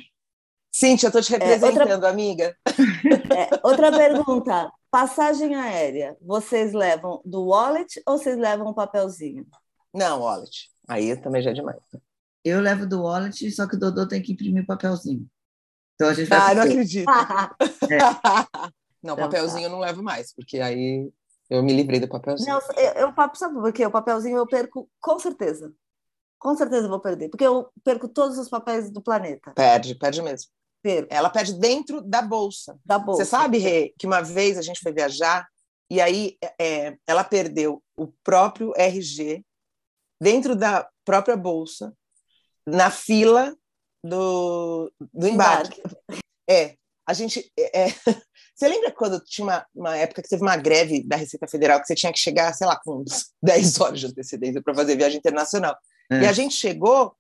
Cíntia, 0.72 1.08
eu 1.08 1.12
tô 1.12 1.20
te 1.22 1.32
representando, 1.32 1.92
outra- 1.92 2.10
amiga. 2.10 2.56
É, 3.36 3.60
outra 3.64 3.92
pergunta. 3.92 4.72
Passagem 4.92 5.56
aérea. 5.56 6.16
Vocês 6.22 6.74
levam 6.74 7.22
do 7.26 7.46
wallet 7.48 8.02
ou 8.08 8.18
vocês 8.18 8.38
levam 8.38 8.70
um 8.70 8.74
papelzinho? 8.74 9.46
Não, 9.94 10.22
wallet. 10.22 10.70
Aí 10.88 11.16
também 11.18 11.42
já 11.42 11.52
é 11.52 11.54
demais. 11.54 11.78
Eu 12.44 12.60
levo 12.60 12.86
do 12.88 13.04
wallet, 13.04 13.50
só 13.52 13.68
que 13.68 13.76
o 13.76 13.80
Dodô 13.80 14.08
tem 14.08 14.22
que 14.22 14.32
imprimir 14.34 14.64
o 14.64 14.68
papelzinho. 14.68 15.26
Então 16.00 16.08
a 16.08 16.14
gente 16.14 16.30
vai. 16.30 16.40
Ah, 16.40 16.56
não 16.56 16.64
acredito. 16.64 17.06
Não, 19.02 19.14
Então 19.14 19.30
papelzinho 19.30 19.64
eu 19.64 19.70
não 19.70 19.80
levo 19.80 20.04
mais, 20.04 20.34
porque 20.34 20.60
aí 20.60 21.10
eu 21.50 21.64
me 21.64 21.72
livrei 21.74 22.02
do 22.02 22.08
papelzinho. 22.10 22.54
Não, 22.54 22.62
eu, 22.76 22.92
eu 22.96 23.14
papo, 23.14 23.38
sabe 23.38 23.54
por 23.56 23.72
quê? 23.72 23.86
O 23.86 23.92
papelzinho 23.92 24.38
eu 24.38 24.46
perco 24.46 24.90
com 25.00 25.18
certeza. 25.18 25.74
Com 26.38 26.56
certeza 26.58 26.86
eu 26.86 26.90
vou 26.90 27.00
perder, 27.00 27.30
porque 27.30 27.46
eu 27.48 27.70
perco 27.82 28.10
todos 28.10 28.38
os 28.38 28.50
papéis 28.50 28.92
do 28.92 29.02
planeta. 29.02 29.54
Perde, 29.54 29.96
perde 29.96 30.22
mesmo. 30.22 30.52
Perco, 30.82 31.08
Ela 31.14 31.30
perde 31.30 31.54
dentro 31.54 32.02
da 32.02 32.22
bolsa. 32.22 32.78
da 32.86 33.00
bolsa. 33.00 33.24
Você 33.24 33.30
sabe, 33.30 33.58
Rê, 33.58 33.94
que 33.98 34.06
uma 34.06 34.22
vez 34.22 34.58
a 34.58 34.62
gente 34.62 34.82
foi 34.82 34.92
viajar 34.92 35.48
e 35.90 36.02
aí 36.02 36.38
é, 36.60 36.98
ela 37.08 37.24
perdeu 37.24 37.82
o 37.98 38.08
próprio 38.22 38.74
RG 38.76 39.46
dentro 40.22 40.58
da 40.58 40.90
própria 41.06 41.38
bolsa, 41.38 41.94
na 42.68 42.92
fila 42.92 43.56
do, 44.04 44.92
do 45.14 45.28
embarque. 45.28 45.82
É, 46.50 46.76
a 47.08 47.14
gente. 47.14 47.52
é, 47.58 47.88
é, 47.88 47.88
você 48.56 48.68
lembra 48.68 48.92
quando 48.92 49.20
tinha 49.24 49.46
uma, 49.46 49.66
uma 49.74 49.98
época 49.98 50.22
que 50.22 50.30
teve 50.30 50.42
uma 50.42 50.58
greve 50.58 51.04
da 51.04 51.16
Receita 51.16 51.48
Federal 51.48 51.80
que 51.80 51.88
você 51.88 51.96
tinha 51.96 52.12
que 52.12 52.20
chegar, 52.20 52.54
sei 52.54 52.68
lá, 52.68 52.80
com 52.84 53.04
10 53.42 53.80
horas 53.82 54.00
de 54.00 54.08
antecedência 54.08 54.62
para 54.62 54.76
fazer 54.76 54.96
viagem 54.96 55.18
internacional? 55.18 55.76
É. 56.12 56.22
E 56.22 56.28
a 56.28 56.34
gente 56.34 56.56
chegou. 56.56 57.16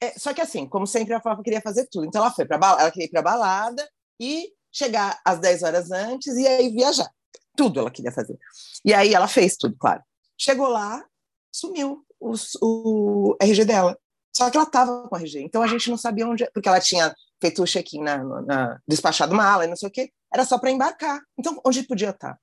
é, 0.00 0.18
só 0.18 0.32
que 0.32 0.40
assim, 0.40 0.66
como 0.66 0.86
sempre, 0.86 1.14
a 1.14 1.20
Fafa 1.20 1.42
queria 1.42 1.60
fazer 1.60 1.86
tudo. 1.90 2.06
Então 2.06 2.22
ela 2.22 2.32
foi 2.32 2.44
para 2.44 2.56
ela 2.56 2.90
queria 2.90 3.06
ir 3.06 3.10
para 3.10 3.22
balada 3.22 3.88
e 4.18 4.52
chegar 4.72 5.20
às 5.24 5.38
10 5.40 5.62
horas 5.62 5.90
antes 5.90 6.36
e 6.36 6.46
aí 6.46 6.70
viajar. 6.70 7.10
Tudo 7.56 7.80
ela 7.80 7.90
queria 7.90 8.12
fazer. 8.12 8.38
E 8.84 8.94
aí 8.94 9.14
ela 9.14 9.28
fez 9.28 9.56
tudo, 9.56 9.76
claro. 9.78 10.02
Chegou 10.38 10.68
lá, 10.68 11.04
sumiu 11.52 12.04
o, 12.18 12.34
o 12.62 13.36
RG 13.40 13.64
dela. 13.64 13.98
Só 14.32 14.50
que 14.50 14.56
ela 14.56 14.66
estava 14.66 15.08
com 15.08 15.14
o 15.14 15.18
RG, 15.18 15.40
então 15.42 15.62
a 15.62 15.66
gente 15.66 15.90
não 15.90 15.96
sabia 15.96 16.26
onde, 16.26 16.48
porque 16.52 16.68
ela 16.68 16.80
tinha 16.80 17.14
feito 17.40 17.62
o 17.62 17.66
check-in 17.66 18.02
na, 18.02 18.18
na, 18.42 18.80
despachado 18.86 19.34
mala 19.34 19.64
e 19.64 19.68
não 19.68 19.76
sei 19.76 19.88
o 19.88 19.92
quê, 19.92 20.12
era 20.32 20.44
só 20.44 20.58
para 20.58 20.70
embarcar. 20.70 21.20
Então, 21.38 21.60
onde 21.64 21.82
podia 21.82 22.10
estar? 22.10 22.38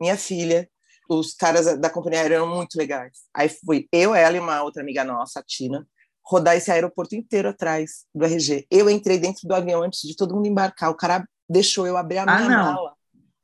Minha 0.00 0.16
filha, 0.16 0.68
os 1.08 1.34
caras 1.34 1.78
da 1.78 1.90
companhia 1.90 2.20
aérea 2.20 2.36
eram 2.36 2.54
muito 2.54 2.76
legais. 2.76 3.20
Aí 3.34 3.48
fui 3.48 3.86
eu, 3.92 4.14
ela 4.14 4.36
e 4.36 4.40
uma 4.40 4.62
outra 4.62 4.82
amiga 4.82 5.04
nossa, 5.04 5.40
a 5.40 5.42
Tina, 5.42 5.86
rodar 6.24 6.56
esse 6.56 6.70
aeroporto 6.70 7.14
inteiro 7.14 7.48
atrás 7.48 8.04
do 8.14 8.24
RG. 8.24 8.66
Eu 8.70 8.90
entrei 8.90 9.18
dentro 9.18 9.46
do 9.46 9.54
avião 9.54 9.82
antes 9.82 10.02
de 10.02 10.14
todo 10.14 10.34
mundo 10.34 10.46
embarcar. 10.46 10.90
O 10.90 10.96
cara 10.96 11.26
deixou 11.48 11.86
eu 11.86 11.96
abrir 11.96 12.18
a 12.18 12.24
minha 12.24 12.36
ah, 12.36 12.72
mala. 12.72 12.94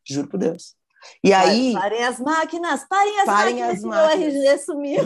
Juro 0.07 0.29
por 0.29 0.39
Deus. 0.39 0.75
E 1.23 1.33
aí. 1.33 1.73
Parem 1.73 2.05
as 2.05 2.19
máquinas, 2.21 2.87
parem 2.89 3.21
as 3.21 3.27
parem 3.27 3.55
máquinas, 3.55 3.79
as 3.79 3.85
máquinas. 3.85 4.35
RG 4.35 4.59
sumiu. 4.59 5.05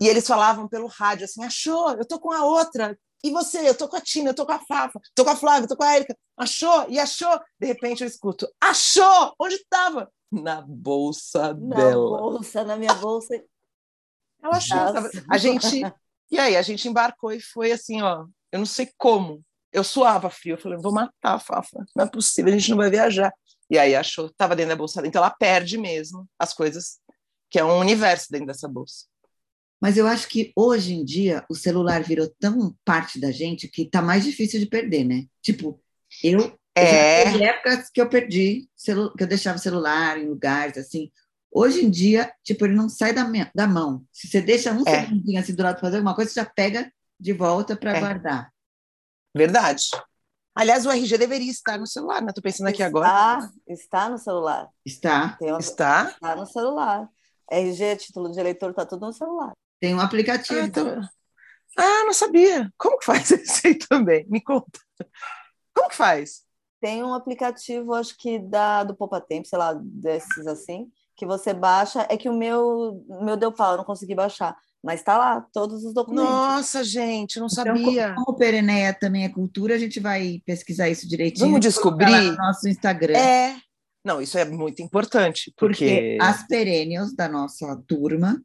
E 0.00 0.08
eles 0.08 0.26
falavam 0.26 0.68
pelo 0.68 0.86
rádio 0.86 1.24
assim: 1.24 1.44
achou, 1.44 1.92
eu 1.92 2.04
tô 2.04 2.18
com 2.18 2.32
a 2.32 2.44
outra. 2.44 2.98
E 3.22 3.30
você? 3.30 3.66
Eu 3.66 3.74
tô 3.74 3.88
com 3.88 3.96
a 3.96 4.00
Tina, 4.02 4.30
eu 4.30 4.34
tô 4.34 4.44
com 4.44 4.52
a 4.52 4.58
Fafa, 4.58 5.00
tô 5.14 5.24
com 5.24 5.30
a 5.30 5.36
Flávia, 5.36 5.66
tô 5.66 5.76
com 5.76 5.84
a 5.84 5.94
Érica. 5.94 6.14
Achou? 6.36 6.86
E 6.90 6.98
achou? 6.98 7.40
De 7.58 7.66
repente 7.66 8.02
eu 8.02 8.06
escuto: 8.06 8.46
achou! 8.60 9.34
Onde 9.40 9.54
estava? 9.54 10.10
Na 10.30 10.60
bolsa 10.60 11.54
na 11.54 11.76
dela. 11.76 11.88
Na 11.88 12.22
bolsa, 12.22 12.64
na 12.64 12.76
minha 12.76 12.94
bolsa. 12.94 13.34
Ela 14.42 14.56
achou. 14.56 14.78
A 15.30 15.38
gente. 15.38 15.82
E 16.30 16.38
aí, 16.38 16.56
a 16.56 16.62
gente 16.62 16.86
embarcou 16.86 17.32
e 17.32 17.40
foi 17.40 17.72
assim: 17.72 18.02
ó, 18.02 18.26
eu 18.52 18.58
não 18.58 18.66
sei 18.66 18.90
como. 18.98 19.42
Eu 19.72 19.82
suava 19.82 20.28
frio. 20.28 20.54
Eu 20.54 20.58
falei: 20.58 20.78
vou 20.78 20.92
matar 20.92 21.34
a 21.34 21.38
Fafa. 21.38 21.84
Não 21.96 22.04
é 22.04 22.08
possível, 22.08 22.52
a 22.52 22.56
gente 22.58 22.70
não 22.70 22.76
vai 22.76 22.90
viajar. 22.90 23.32
E 23.70 23.78
aí 23.78 23.94
achou, 23.94 24.26
estava 24.26 24.54
dentro 24.54 24.70
da 24.70 24.76
bolsa. 24.76 25.06
Então 25.06 25.22
ela 25.22 25.30
perde 25.30 25.78
mesmo 25.78 26.28
as 26.38 26.52
coisas, 26.52 26.98
que 27.50 27.58
é 27.58 27.64
um 27.64 27.78
universo 27.78 28.26
dentro 28.30 28.48
dessa 28.48 28.68
bolsa. 28.68 29.06
Mas 29.80 29.96
eu 29.96 30.06
acho 30.06 30.28
que 30.28 30.52
hoje 30.56 30.94
em 30.94 31.04
dia 31.04 31.44
o 31.48 31.54
celular 31.54 32.02
virou 32.02 32.32
tão 32.38 32.74
parte 32.84 33.20
da 33.20 33.30
gente 33.30 33.68
que 33.68 33.84
tá 33.84 34.00
mais 34.00 34.24
difícil 34.24 34.60
de 34.60 34.66
perder, 34.66 35.04
né? 35.04 35.26
Tipo, 35.42 35.80
eu 36.22 36.58
é 36.74 37.24
teve 37.24 37.44
épocas 37.44 37.90
que 37.90 38.00
eu 38.00 38.08
perdi, 38.08 38.68
que 39.16 39.22
eu 39.22 39.26
deixava 39.26 39.58
o 39.58 39.60
celular 39.60 40.18
em 40.18 40.28
lugares 40.28 40.78
assim. 40.78 41.10
Hoje 41.52 41.84
em 41.84 41.90
dia, 41.90 42.32
tipo, 42.42 42.64
ele 42.64 42.74
não 42.74 42.88
sai 42.88 43.12
da, 43.12 43.24
minha, 43.24 43.50
da 43.54 43.66
mão. 43.66 44.04
Se 44.12 44.26
você 44.26 44.40
deixa 44.40 44.72
um 44.72 44.82
é. 44.86 45.02
segundinho 45.02 45.38
assim 45.38 45.54
do 45.54 45.62
lado 45.62 45.80
fazer 45.80 45.96
alguma 45.96 46.14
coisa, 46.14 46.30
você 46.30 46.40
já 46.40 46.46
pega 46.46 46.92
de 47.20 47.32
volta 47.32 47.76
para 47.76 47.96
é. 47.96 48.00
guardar. 48.00 48.52
Verdade. 49.36 49.84
Aliás, 50.54 50.86
o 50.86 50.90
RG 50.90 51.18
deveria 51.18 51.50
estar 51.50 51.78
no 51.78 51.86
celular, 51.86 52.22
né? 52.22 52.28
Estou 52.28 52.42
pensando 52.42 52.68
aqui 52.68 52.82
está, 52.82 52.86
agora. 52.86 53.50
Está 53.66 54.08
no 54.08 54.18
celular. 54.18 54.68
Está. 54.86 55.36
Um, 55.42 55.58
está? 55.58 56.10
Está 56.10 56.36
no 56.36 56.46
celular. 56.46 57.08
RG, 57.50 57.96
título 57.96 58.30
de 58.30 58.38
eleitor, 58.38 58.70
está 58.70 58.86
tudo 58.86 59.06
no 59.06 59.12
celular. 59.12 59.52
Tem 59.80 59.94
um 59.94 60.00
aplicativo. 60.00 60.60
Ah, 60.60 60.64
então... 60.64 61.00
ah, 61.76 62.04
não 62.04 62.12
sabia. 62.12 62.72
Como 62.78 62.98
que 62.98 63.04
faz 63.04 63.30
isso 63.32 63.66
aí 63.66 63.74
também? 63.74 64.26
Me 64.28 64.40
conta. 64.40 64.78
Como 65.74 65.88
que 65.88 65.96
faz? 65.96 66.44
Tem 66.80 67.02
um 67.02 67.14
aplicativo, 67.14 67.92
acho 67.92 68.16
que 68.16 68.38
da, 68.38 68.84
do 68.84 68.94
Poupa 68.94 69.20
Tempo, 69.20 69.48
sei 69.48 69.58
lá, 69.58 69.74
desses 69.74 70.46
assim, 70.46 70.86
que 71.16 71.26
você 71.26 71.52
baixa. 71.52 72.06
É 72.08 72.16
que 72.16 72.28
o 72.28 72.32
meu, 72.32 73.04
meu 73.22 73.36
deu 73.36 73.50
pau, 73.50 73.72
eu 73.72 73.78
não 73.78 73.84
consegui 73.84 74.14
baixar. 74.14 74.56
Mas 74.84 75.00
está 75.00 75.16
lá, 75.16 75.40
todos 75.40 75.82
os 75.82 75.94
documentos. 75.94 76.28
Nossa, 76.28 76.84
gente, 76.84 77.40
não 77.40 77.46
então, 77.46 77.64
sabia. 77.64 78.14
Como 78.14 78.26
o 78.28 78.36
Pereneia 78.36 78.92
também 78.92 79.24
é 79.24 79.30
cultura, 79.30 79.74
a 79.74 79.78
gente 79.78 79.98
vai 79.98 80.42
pesquisar 80.44 80.90
isso 80.90 81.08
direitinho. 81.08 81.46
Vamos 81.46 81.60
descobrir. 81.60 82.10
no 82.10 82.36
nosso 82.36 82.68
Instagram. 82.68 83.16
É. 83.16 83.56
Não, 84.04 84.20
isso 84.20 84.36
é 84.36 84.44
muito 84.44 84.82
importante. 84.82 85.54
Porque, 85.56 85.86
porque 85.86 86.18
as 86.20 86.46
perennials 86.46 87.14
da 87.14 87.26
nossa 87.26 87.82
turma 87.86 88.38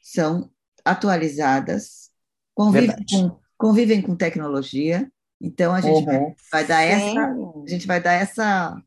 são 0.00 0.48
atualizadas, 0.84 2.10
convivem, 2.54 3.04
com, 3.10 3.36
convivem 3.58 4.00
com 4.00 4.14
tecnologia. 4.14 5.10
Então 5.40 5.74
a 5.74 5.80
gente 5.80 5.98
uhum. 5.98 6.04
vai, 6.04 6.34
vai, 6.52 6.64
dar 6.64 6.82
Sim. 6.82 6.92
essa, 6.92 7.20
a 7.20 7.68
gente 7.68 7.86
vai 7.88 8.00
dar 8.00 8.12
essa 8.12 8.82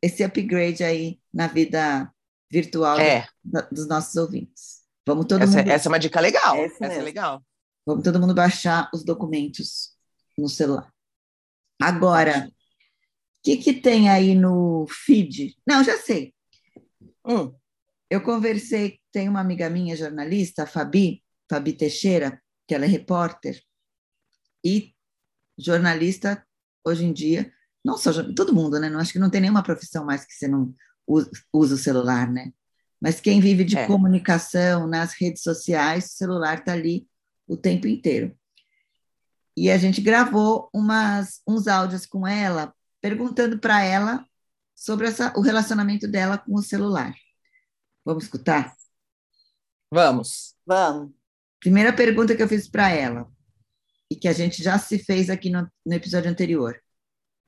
esse 0.00 0.22
upgrade 0.22 0.82
aí 0.82 1.18
na 1.34 1.48
vida 1.48 2.08
virtual 2.50 3.00
é. 3.00 3.26
dos 3.70 3.88
nossos 3.88 4.14
ouvintes. 4.14 4.81
Vamos 5.06 5.26
todo 5.26 5.42
essa, 5.42 5.58
mundo... 5.58 5.70
essa 5.70 5.88
é 5.88 5.90
uma 5.90 5.98
dica 5.98 6.20
legal. 6.20 6.56
Essa, 6.56 6.86
essa 6.86 6.98
é 7.00 7.02
legal. 7.02 7.42
Vamos 7.86 8.04
todo 8.04 8.20
mundo 8.20 8.34
baixar 8.34 8.88
os 8.94 9.04
documentos 9.04 9.96
no 10.38 10.48
celular. 10.48 10.92
Agora, 11.80 12.48
o 12.48 12.52
que, 13.42 13.56
que 13.56 13.72
tem 13.74 14.08
aí 14.08 14.34
no 14.34 14.86
feed? 14.88 15.56
Não, 15.66 15.82
já 15.82 15.98
sei. 15.98 16.32
Hum. 17.26 17.52
Eu 18.08 18.22
conversei, 18.22 19.00
tem 19.10 19.28
uma 19.28 19.40
amiga 19.40 19.68
minha, 19.68 19.96
jornalista, 19.96 20.62
a 20.62 20.66
Fabi, 20.66 21.24
Fabi 21.50 21.72
Teixeira, 21.72 22.40
que 22.68 22.74
ela 22.74 22.84
é 22.84 22.88
repórter 22.88 23.60
e 24.64 24.94
jornalista 25.58 26.46
hoje 26.84 27.04
em 27.04 27.12
dia. 27.12 27.52
Não 27.84 27.96
só 27.96 28.12
todo 28.34 28.54
mundo, 28.54 28.78
né? 28.78 28.88
Não 28.88 29.00
acho 29.00 29.12
que 29.12 29.18
não 29.18 29.30
tem 29.30 29.40
nenhuma 29.40 29.62
profissão 29.62 30.04
mais 30.04 30.24
que 30.24 30.32
você 30.32 30.46
não 30.46 30.72
usa, 31.06 31.30
usa 31.52 31.74
o 31.74 31.78
celular, 31.78 32.30
né? 32.30 32.52
Mas 33.02 33.20
quem 33.20 33.40
vive 33.40 33.64
de 33.64 33.76
é. 33.76 33.84
comunicação 33.84 34.86
nas 34.86 35.12
redes 35.14 35.42
sociais, 35.42 36.04
o 36.04 36.16
celular 36.16 36.60
está 36.60 36.72
ali 36.72 37.08
o 37.48 37.56
tempo 37.56 37.88
inteiro. 37.88 38.38
E 39.56 39.72
a 39.72 39.76
gente 39.76 40.00
gravou 40.00 40.70
umas, 40.72 41.42
uns 41.44 41.66
áudios 41.66 42.06
com 42.06 42.24
ela, 42.24 42.72
perguntando 43.00 43.58
para 43.58 43.82
ela 43.82 44.24
sobre 44.72 45.08
essa, 45.08 45.32
o 45.36 45.40
relacionamento 45.40 46.06
dela 46.06 46.38
com 46.38 46.54
o 46.54 46.62
celular. 46.62 47.12
Vamos 48.04 48.22
escutar? 48.22 48.72
Vamos. 49.90 50.54
Vamos. 50.64 51.10
Primeira 51.58 51.92
pergunta 51.92 52.36
que 52.36 52.42
eu 52.42 52.48
fiz 52.48 52.68
para 52.68 52.88
ela, 52.90 53.28
e 54.08 54.14
que 54.14 54.28
a 54.28 54.32
gente 54.32 54.62
já 54.62 54.78
se 54.78 55.00
fez 55.00 55.28
aqui 55.28 55.50
no, 55.50 55.68
no 55.84 55.92
episódio 55.92 56.30
anterior. 56.30 56.80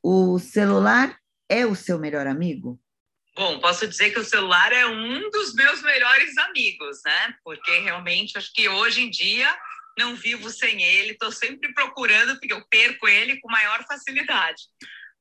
O 0.03 0.41
celular 0.41 1.17
é 1.49 1.65
o 1.65 1.77
seu 1.77 1.97
melhor 1.97 2.27
amigo? 2.27 2.81
Bom, 3.37 3.59
posso 3.59 3.89
dizer 3.89 4.11
que 4.11 4.21
o 4.21 4.25
celular 4.25 4.73
é 4.73 4.87
um 4.87 5.29
dos 5.31 5.55
meus 5.55 5.83
melhores 5.83 6.37
amigos, 6.39 7.01
né? 7.05 7.35
Porque 7.43 7.81
realmente 7.81 8.39
acho 8.39 8.53
que 8.53 8.69
hoje 8.69 9.03
em 9.03 9.11
dia 9.11 9.53
não 9.99 10.15
vivo 10.15 10.51
sem 10.51 10.83
ele, 10.83 11.13
estou 11.13 11.33
sempre 11.33 11.73
procurando, 11.73 12.39
porque 12.39 12.53
eu 12.53 12.65
perco 12.69 13.09
ele 13.09 13.41
com 13.41 13.51
maior 13.51 13.85
facilidade. 13.87 14.63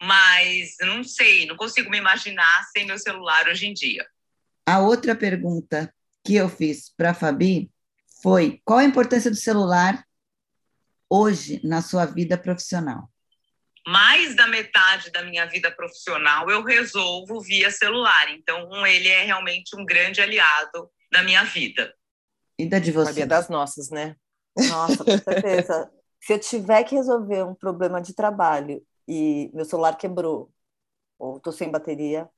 Mas 0.02 0.76
não 0.82 1.04
sei, 1.04 1.46
não 1.46 1.56
consigo 1.56 1.90
me 1.90 1.98
imaginar 1.98 2.64
sem 2.72 2.86
meu 2.86 3.00
celular 3.00 3.48
hoje 3.48 3.68
em 3.68 3.74
dia. 3.74 4.06
A 4.66 4.80
outra 4.80 5.16
pergunta 5.16 5.94
que 6.24 6.36
eu 6.36 6.50
fiz 6.50 6.90
para 6.96 7.12
a 7.12 7.16
Fabi 7.16 7.72
foi: 8.22 8.62
qual 8.64 8.80
a 8.80 8.84
importância 8.84 9.30
do 9.30 9.38
celular 9.38 10.04
hoje 11.10 11.60
na 11.64 11.82
sua 11.82 12.06
vida 12.06 12.38
profissional? 12.38 13.13
Mais 13.86 14.36
da 14.36 14.48
metade 14.48 15.12
da 15.12 15.24
minha 15.24 15.46
vida 15.46 15.70
profissional 15.72 16.50
eu 16.50 16.64
resolvo 16.64 17.42
via 17.42 17.70
celular. 17.72 18.30
Então, 18.32 18.86
ele 18.86 19.10
é 19.10 19.24
realmente 19.24 19.76
um 19.76 19.86
grande 19.86 20.22
aliado 20.22 20.90
da 21.12 21.24
minha 21.24 21.44
vida. 21.44 21.94
E 22.58 22.66
da 22.66 22.80
de 22.80 22.92
você? 22.92 23.10
Sabia 23.10 23.28
das 23.28 23.50
nossas, 23.50 23.90
né? 23.90 24.16
Nossa, 24.58 25.04
com 25.04 25.18
certeza. 25.18 25.92
Se 26.22 26.34
eu 26.34 26.40
tiver 26.40 26.84
que 26.84 26.96
resolver 26.96 27.44
um 27.44 27.56
problema 27.56 28.02
de 28.02 28.14
trabalho 28.14 28.82
e 29.08 29.50
meu 29.54 29.66
celular 29.66 29.98
quebrou 29.98 30.52
ou 31.20 31.40
tô 31.40 31.52
sem 31.52 31.70
bateria, 31.70 32.30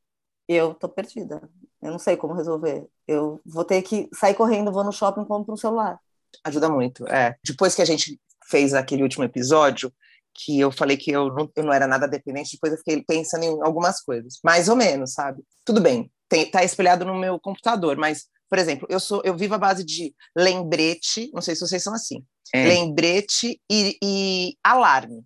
eu 0.47 0.73
tô 0.73 0.89
perdida. 0.89 1.41
Eu 1.81 1.91
não 1.91 1.99
sei 1.99 2.17
como 2.17 2.33
resolver. 2.33 2.87
Eu 3.07 3.39
vou 3.45 3.63
ter 3.63 3.81
que 3.81 4.09
sair 4.13 4.33
correndo, 4.33 4.71
vou 4.71 4.83
no 4.83 4.91
shopping 4.91 5.21
e 5.21 5.27
compro 5.27 5.53
um 5.53 5.57
celular. 5.57 5.99
Ajuda 6.43 6.69
muito, 6.69 7.07
é. 7.07 7.37
Depois 7.43 7.75
que 7.75 7.81
a 7.81 7.85
gente 7.85 8.19
fez 8.45 8.73
aquele 8.73 9.03
último 9.03 9.23
episódio, 9.23 9.93
que 10.35 10.59
eu 10.59 10.71
falei 10.71 10.97
que 10.97 11.11
eu 11.11 11.33
não, 11.33 11.49
eu 11.55 11.63
não 11.63 11.73
era 11.73 11.87
nada 11.87 12.07
dependente, 12.07 12.51
depois 12.53 12.73
eu 12.73 12.79
fiquei 12.79 13.01
pensando 13.03 13.43
em 13.43 13.61
algumas 13.63 14.01
coisas, 14.01 14.39
mais 14.43 14.67
ou 14.67 14.75
menos, 14.75 15.13
sabe? 15.13 15.41
Tudo 15.63 15.79
bem, 15.79 16.11
tem, 16.27 16.49
tá 16.49 16.63
espelhado 16.63 17.05
no 17.05 17.15
meu 17.15 17.39
computador, 17.39 17.95
mas, 17.97 18.25
por 18.49 18.59
exemplo, 18.59 18.85
eu 18.89 18.99
sou 18.99 19.21
eu 19.23 19.35
vivo 19.37 19.55
à 19.55 19.57
base 19.57 19.83
de 19.83 20.13
lembrete, 20.35 21.31
não 21.33 21.41
sei 21.41 21.55
se 21.55 21.61
vocês 21.61 21.81
são 21.81 21.93
assim, 21.93 22.23
é. 22.53 22.67
lembrete 22.67 23.61
e, 23.71 23.97
e, 24.03 24.57
alarme. 24.63 25.23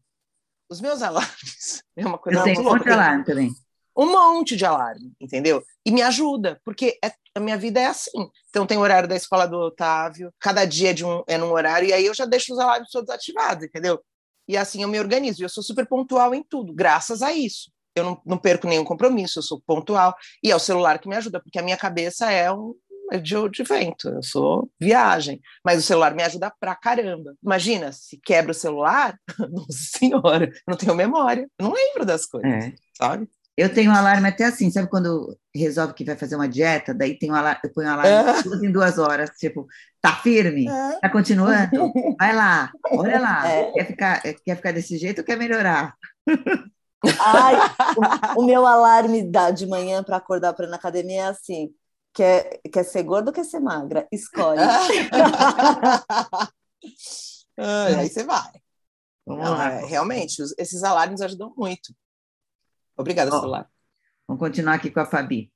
Os 0.70 0.80
meus 0.80 1.02
alarmes 1.04 1.84
é 1.98 2.06
uma 2.06 2.18
coisa 2.18 2.40
eu 2.40 2.44
tenho 2.44 2.62
um 2.62 2.64
monte 2.64 2.84
de 2.84 2.92
alarme 2.92 3.26
também. 3.26 3.52
Um 3.98 4.12
monte 4.12 4.56
de 4.56 4.66
alarme, 4.66 5.12
entendeu? 5.20 5.62
E 5.86 5.92
me 5.92 6.02
ajuda, 6.02 6.62
porque 6.64 6.98
é, 7.04 7.12
a 7.36 7.40
minha 7.40 7.58
vida 7.58 7.80
é 7.80 7.88
assim. 7.88 8.30
Então 8.50 8.66
tem 8.66 8.78
o 8.78 8.82
horário 8.82 9.10
da 9.10 9.16
escola 9.16 9.46
do 9.46 9.58
Otávio, 9.58 10.32
cada 10.40 10.64
dia 10.64 10.92
é, 10.92 10.94
de 10.94 11.04
um, 11.04 11.24
é 11.28 11.38
num 11.38 11.52
horário, 11.52 11.90
e 11.90 11.94
aí 11.94 12.06
eu 12.06 12.14
já 12.14 12.26
deixo 12.26 12.54
os 12.54 12.60
alarmes 12.60 12.90
todos 12.92 13.10
ativados, 13.10 13.66
entendeu? 13.66 14.00
E 14.50 14.58
assim 14.58 14.82
eu 14.82 14.88
me 14.88 15.00
organizo. 15.00 15.44
Eu 15.44 15.50
sou 15.50 15.64
super 15.64 15.86
pontual 15.86 16.34
em 16.34 16.42
tudo, 16.42 16.74
graças 16.74 17.22
a 17.22 17.32
isso. 17.32 17.72
Eu 17.96 18.04
não, 18.04 18.22
não 18.26 18.38
perco 18.38 18.68
nenhum 18.68 18.84
compromisso, 18.84 19.38
eu 19.38 19.44
sou 19.44 19.62
pontual. 19.62 20.16
E 20.44 20.50
é 20.50 20.56
o 20.56 20.60
celular 20.60 20.98
que 20.98 21.08
me 21.08 21.16
ajuda, 21.16 21.40
porque 21.40 21.60
a 21.60 21.62
minha 21.62 21.78
cabeça 21.78 22.32
é 22.32 22.52
um 22.52 22.74
é 23.12 23.18
de, 23.18 23.36
de 23.50 23.64
vento, 23.64 24.08
eu 24.08 24.22
sou 24.22 24.70
viagem. 24.80 25.42
Mas 25.64 25.80
o 25.80 25.82
celular 25.82 26.16
me 26.16 26.24
ajuda 26.24 26.52
pra 26.60 26.76
caramba. 26.76 27.36
Imagina, 27.44 27.92
se 27.92 28.20
quebra 28.24 28.52
o 28.52 28.56
celular, 28.56 29.20
nossa 29.52 29.98
senhora, 29.98 30.46
eu 30.46 30.62
não 30.68 30.78
tenho 30.78 30.96
memória, 30.96 31.48
eu 31.58 31.66
não 31.66 31.74
lembro 31.74 32.06
das 32.06 32.26
coisas, 32.26 32.66
é. 32.66 32.74
sabe? 32.96 33.28
Eu 33.58 33.74
tenho 33.74 33.92
um 33.92 33.96
alarme 33.96 34.30
até 34.30 34.46
assim, 34.46 34.72
sabe 34.72 34.90
quando 34.90 35.38
resolve 35.56 35.94
que 35.94 36.06
vai 36.06 36.16
fazer 36.16 36.36
uma 36.36 36.48
dieta, 36.48 36.94
daí 36.94 37.18
tem 37.18 37.32
um 37.32 37.36
alarme, 37.36 37.60
eu 37.64 37.74
ponho 37.74 37.88
um 37.88 37.92
alarme 37.92 38.12
É. 38.12 38.44
duas 38.44 38.64
em 38.64 38.72
duas 38.72 38.98
horas, 39.00 39.30
tipo, 39.32 39.68
tá 40.02 40.16
firme? 40.16 40.68
É. 40.68 41.00
Tá 41.00 41.10
continuando? 41.10 41.70
Vai 42.20 42.36
lá, 42.36 42.72
olha 42.92 43.20
lá. 43.20 43.48
É. 43.50 43.72
Quer, 43.72 43.86
ficar, 43.88 44.22
quer 44.22 44.56
ficar 44.56 44.72
desse 44.74 44.98
jeito 44.98 45.20
ou 45.20 45.24
quer 45.26 45.38
melhorar? 45.38 45.96
Ai, 47.20 47.56
o, 48.36 48.42
o 48.42 48.46
meu 48.46 48.66
alarme 48.68 49.24
da, 49.24 49.52
de 49.52 49.66
manhã 49.66 50.04
para 50.04 50.18
acordar 50.18 50.54
para 50.54 50.66
ir 50.66 50.70
na 50.70 50.76
academia 50.76 51.22
é 51.24 51.28
assim: 51.28 51.70
quer, 52.14 52.60
quer 52.72 52.84
ser 52.84 53.04
gordo 53.04 53.30
ou 53.30 53.34
quer 53.34 53.46
ser 53.46 53.60
magra? 53.60 54.06
Escolhe. 54.12 54.60
Ai, 57.58 57.96
aí 57.96 58.10
você 58.10 58.24
vai. 58.24 58.52
Vamos 59.26 59.44
Não, 59.46 59.54
lá. 59.54 59.72
é, 59.74 59.86
realmente, 59.86 60.42
os- 60.42 60.54
esses 60.58 60.84
alarmes 60.84 61.22
ajudam 61.22 61.54
muito. 61.58 61.94
Obrigada, 62.98 63.32
Ó. 63.34 63.40
celular. 63.40 63.70
Vamos 64.30 64.42
continuar 64.42 64.76
aqui 64.76 64.92
com 64.92 65.00
a 65.00 65.08
Fabi. 65.08 65.52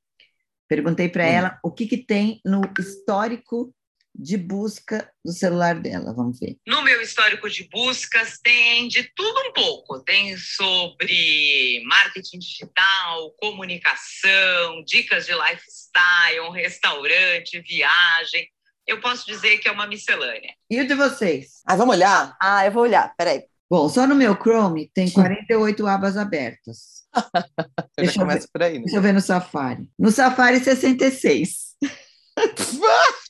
Perguntei 0.67 1.07
para 1.07 1.25
Hum. 1.25 1.27
ela 1.27 1.59
o 1.63 1.71
que, 1.71 1.85
que 1.85 1.95
tem 1.97 2.41
no 2.43 2.61
histórico 2.79 3.71
de 4.15 4.35
busca 4.35 5.07
do 5.23 5.31
celular 5.31 5.79
dela. 5.79 6.11
Vamos 6.11 6.39
ver. 6.39 6.57
No 6.65 6.81
meu 6.81 6.99
histórico 6.99 7.47
de 7.47 7.69
buscas 7.71 8.39
tem 8.39 8.87
de 8.87 9.03
tudo 9.15 9.39
um 9.47 9.53
pouco. 9.53 9.99
Tem 10.03 10.35
sobre 10.37 11.83
marketing 11.85 12.39
digital, 12.39 13.31
comunicação, 13.39 14.83
dicas 14.87 15.27
de 15.27 15.33
lifestyle, 15.33 16.39
um 16.47 16.51
restaurante, 16.51 17.59
viagem. 17.61 18.47
Eu 18.87 18.99
posso 18.99 19.27
dizer 19.27 19.59
que 19.59 19.67
é 19.67 19.71
uma 19.71 19.85
miscelânea. 19.85 20.55
E 20.67 20.81
o 20.81 20.87
de 20.87 20.95
vocês? 20.95 21.61
Ah, 21.63 21.75
vamos 21.75 21.95
olhar? 21.95 22.35
Ah, 22.41 22.65
eu 22.65 22.71
vou 22.71 22.81
olhar, 22.81 23.13
peraí. 23.15 23.43
Bom, 23.69 23.87
só 23.87 24.07
no 24.07 24.15
meu 24.15 24.33
Chrome 24.35 24.89
tem 24.95 25.11
48 25.11 25.85
abas 25.85 26.17
abertas. 26.17 27.02
Deixa 27.97 28.19
eu 28.19 28.25
começo 28.25 28.47
por 28.51 28.63
aí. 28.63 28.73
Né? 28.73 28.81
Deixa 28.81 28.97
eu 28.97 29.01
ver 29.01 29.13
no 29.13 29.21
Safari. 29.21 29.89
No 29.97 30.11
Safari, 30.11 30.59
66. 30.59 31.75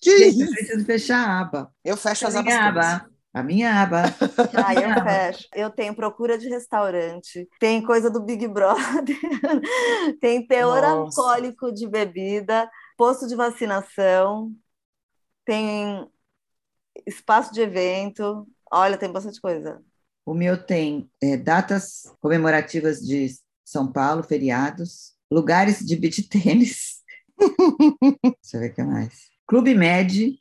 Que 0.01 0.17
Gente, 0.17 0.39
eu 0.41 0.45
isso? 0.45 0.55
preciso 0.55 0.85
fechar 0.85 1.27
a 1.27 1.41
aba. 1.41 1.71
Eu 1.83 1.97
fecho 1.97 2.27
as 2.27 2.35
abas 2.35 2.53
aba. 2.53 3.09
A 3.33 3.41
minha 3.41 3.81
aba. 3.81 4.03
Ah, 4.55 4.73
eu 4.75 4.93
fecho. 5.03 5.47
Eu 5.55 5.69
tenho 5.71 5.95
procura 5.95 6.37
de 6.37 6.47
restaurante, 6.47 7.47
tem 7.59 7.83
coisa 7.83 8.09
do 8.09 8.21
Big 8.21 8.47
Brother, 8.47 9.17
tem 10.21 10.45
teor 10.45 10.81
Nossa. 10.81 11.19
alcoólico 11.21 11.71
de 11.73 11.87
bebida, 11.87 12.69
posto 12.95 13.27
de 13.27 13.35
vacinação, 13.35 14.53
tem 15.43 16.07
espaço 17.07 17.51
de 17.53 17.61
evento. 17.61 18.47
Olha, 18.71 18.97
tem 18.97 19.11
bastante 19.11 19.41
coisa. 19.41 19.81
O 20.25 20.33
meu 20.33 20.63
tem 20.63 21.09
é, 21.21 21.35
datas 21.35 22.03
comemorativas 22.21 22.99
de 22.99 23.25
São 23.63 23.91
Paulo, 23.91 24.23
feriados, 24.23 25.13
lugares 25.31 25.79
de 25.79 25.95
beach 25.95 26.23
tênis. 26.29 27.01
Deixa 27.37 28.55
eu 28.55 28.59
ver 28.59 28.71
o 28.71 28.73
que 28.73 28.83
mais. 28.83 29.13
Clube 29.47 29.75
Med, 29.75 30.37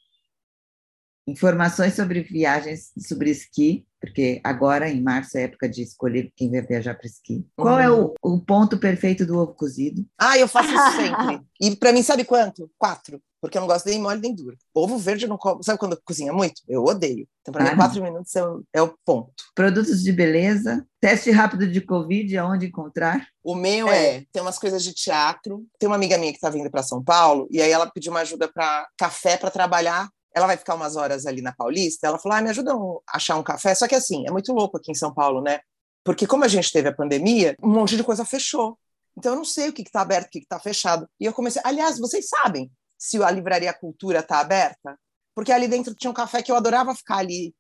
informações 1.26 1.94
sobre 1.94 2.22
viagens 2.22 2.92
sobre 2.98 3.30
esqui, 3.30 3.86
porque 4.00 4.40
agora, 4.42 4.88
em 4.90 5.00
março, 5.00 5.38
é 5.38 5.42
época 5.42 5.68
de 5.68 5.82
escolher 5.82 6.32
quem 6.36 6.50
vai 6.50 6.60
viajar 6.62 6.94
para 6.94 7.06
esqui. 7.06 7.46
Qual 7.56 7.78
é 7.78 7.90
o, 7.90 8.14
o 8.20 8.40
ponto 8.40 8.78
perfeito 8.78 9.24
do 9.24 9.38
ovo 9.38 9.54
cozido? 9.54 10.04
Ah, 10.18 10.36
eu 10.36 10.48
faço 10.48 10.70
isso 10.70 10.96
sempre. 10.96 11.40
E 11.60 11.76
pra 11.76 11.92
mim, 11.92 12.02
sabe 12.02 12.24
quanto? 12.24 12.68
Quatro. 12.76 13.22
Porque 13.42 13.58
eu 13.58 13.60
não 13.60 13.66
gosto 13.66 13.86
nem 13.86 14.00
mole 14.00 14.20
nem 14.20 14.32
duro. 14.32 14.56
Ovo 14.72 14.96
verde 14.96 15.24
eu 15.24 15.28
não 15.28 15.36
como. 15.36 15.64
Sabe 15.64 15.76
quando 15.76 16.00
cozinha 16.04 16.32
muito? 16.32 16.62
Eu 16.68 16.84
odeio. 16.84 17.26
Então, 17.40 17.52
Ah, 17.60 17.64
mim, 17.64 17.70
não. 17.70 17.76
quatro 17.76 18.00
minutos 18.00 18.36
é 18.36 18.46
o, 18.46 18.64
é 18.72 18.80
o 18.80 18.94
ponto. 19.04 19.32
Produtos 19.52 20.00
de 20.00 20.12
beleza, 20.12 20.86
teste 21.00 21.28
rápido 21.32 21.66
de 21.66 21.80
Covid, 21.80 22.38
aonde 22.38 22.66
encontrar? 22.66 23.26
O 23.42 23.56
meu 23.56 23.88
É. 23.88 24.18
é. 24.18 24.24
tem 24.32 24.40
umas 24.40 24.60
coisas 24.60 24.84
de 24.84 24.94
teatro. 24.94 25.66
Tem 25.76 25.88
uma 25.88 25.96
amiga 25.96 26.16
minha 26.18 26.30
que 26.30 26.36
está 26.36 26.48
vindo 26.50 26.70
para 26.70 26.84
São 26.84 27.02
Paulo 27.02 27.48
e 27.50 27.60
aí 27.60 27.68
ela 27.72 27.90
pediu 27.90 28.12
uma 28.12 28.20
ajuda 28.20 28.46
para 28.48 28.86
café 28.96 29.36
para 29.36 29.50
trabalhar. 29.50 30.08
Ela 30.32 30.46
vai 30.46 30.56
ficar 30.56 30.76
umas 30.76 30.94
horas 30.94 31.26
ali 31.26 31.42
na 31.42 31.52
Paulista. 31.52 32.06
Ela 32.06 32.20
falou: 32.20 32.38
ah, 32.38 32.42
me 32.42 32.50
ajuda 32.50 32.72
a 32.72 33.16
achar 33.16 33.36
um 33.36 33.42
café. 33.42 33.74
Só 33.74 33.88
que 33.88 33.96
assim, 33.96 34.24
é 34.24 34.30
muito 34.30 34.52
louco 34.52 34.76
aqui 34.76 34.92
em 34.92 34.94
São 34.94 35.12
Paulo, 35.12 35.42
né? 35.42 35.58
Porque 36.04 36.28
como 36.28 36.44
a 36.44 36.48
gente 36.48 36.70
teve 36.70 36.88
a 36.88 36.94
pandemia, 36.94 37.56
um 37.60 37.70
monte 37.70 37.96
de 37.96 38.04
coisa 38.04 38.24
fechou. 38.24 38.78
Então 39.18 39.32
eu 39.32 39.36
não 39.36 39.44
sei 39.44 39.68
o 39.68 39.72
que 39.72 39.82
está 39.82 40.00
aberto, 40.00 40.28
o 40.28 40.30
que 40.30 40.38
está 40.38 40.60
fechado. 40.60 41.08
E 41.18 41.24
eu 41.24 41.32
comecei. 41.32 41.60
Aliás, 41.64 41.98
vocês 41.98 42.28
sabem 42.28 42.70
se 43.02 43.20
a 43.20 43.30
livraria 43.32 43.72
Cultura 43.72 44.20
está 44.20 44.38
aberta? 44.38 44.96
Porque 45.34 45.50
ali 45.50 45.66
dentro 45.66 45.92
tinha 45.94 46.10
um 46.10 46.14
café 46.14 46.40
que 46.40 46.52
eu 46.52 46.56
adorava 46.56 46.94
ficar 46.94 47.16
ali 47.16 47.52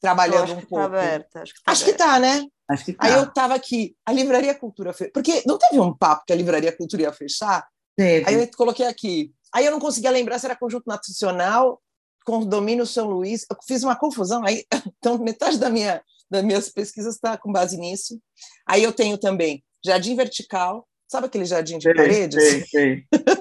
trabalhando 0.00 0.44
acho 0.44 0.54
um 0.54 0.60
que 0.60 0.66
pouco. 0.66 0.84
tá 0.90 0.98
aberta. 0.98 1.42
Acho 1.42 1.54
que 1.54 1.62
tá 1.62 1.72
Acho 1.72 1.84
que 1.84 1.92
tá, 1.92 2.18
né? 2.18 2.46
Acho 2.68 2.84
que 2.86 2.92
tá. 2.94 3.06
Aí 3.06 3.12
eu 3.12 3.30
tava 3.32 3.54
aqui, 3.54 3.94
a 4.06 4.12
Livraria 4.12 4.54
Cultura 4.54 4.94
fechou. 4.94 5.12
Porque 5.12 5.42
não 5.46 5.58
teve 5.58 5.78
um 5.78 5.94
papo 5.94 6.24
que 6.26 6.32
a 6.32 6.36
Livraria 6.36 6.74
Cultura 6.74 7.02
ia 7.02 7.12
fechar? 7.12 7.66
Teve. 7.94 8.26
Aí 8.26 8.34
eu 8.36 8.50
coloquei 8.56 8.86
aqui. 8.86 9.32
Aí 9.52 9.66
eu 9.66 9.72
não 9.72 9.80
conseguia 9.80 10.10
lembrar 10.10 10.38
se 10.38 10.46
era 10.46 10.56
conjunto 10.56 10.84
nacional, 10.86 11.82
condomínio 12.24 12.86
São 12.86 13.06
Luís. 13.06 13.44
Eu 13.50 13.56
fiz 13.66 13.82
uma 13.82 13.96
confusão. 13.96 14.44
Aí, 14.46 14.64
então, 14.98 15.18
metade 15.18 15.58
da 15.58 15.68
minha, 15.68 16.02
das 16.30 16.42
minhas 16.42 16.70
pesquisas 16.70 17.16
está 17.16 17.36
com 17.36 17.52
base 17.52 17.76
nisso. 17.76 18.18
Aí 18.66 18.82
eu 18.82 18.92
tenho 18.92 19.18
também 19.18 19.62
Jardim 19.84 20.16
Vertical. 20.16 20.86
Sabe 21.08 21.26
aquele 21.26 21.44
jardim 21.44 21.78
de 21.78 21.84
Sei, 21.84 21.94
paredes? 21.94 22.42
sei, 22.42 22.64
sei. 22.66 23.04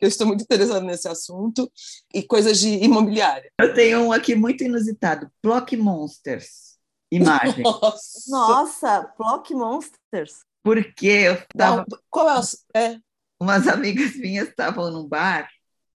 Eu 0.00 0.08
estou 0.08 0.26
muito 0.26 0.42
interessada 0.42 0.80
nesse 0.80 1.06
assunto. 1.08 1.70
E 2.14 2.22
coisas 2.22 2.58
de 2.58 2.68
imobiliária. 2.68 3.50
Eu 3.60 3.74
tenho 3.74 4.00
um 4.00 4.12
aqui 4.12 4.34
muito 4.34 4.64
inusitado: 4.64 5.30
Block 5.42 5.76
Monsters. 5.76 6.78
Imagem. 7.10 7.62
Nossa! 7.64 8.30
Nossa, 8.30 9.14
Block 9.18 9.52
Monsters. 9.52 10.40
Porque 10.62 11.06
eu 11.06 11.42
tava, 11.56 11.84
Não, 11.88 11.98
qual 12.08 12.28
é 12.28 12.38
o. 12.38 12.42
É, 12.76 12.98
umas 13.40 13.66
amigas 13.66 14.14
minhas 14.16 14.48
estavam 14.48 14.90
num 14.90 15.08
bar 15.08 15.48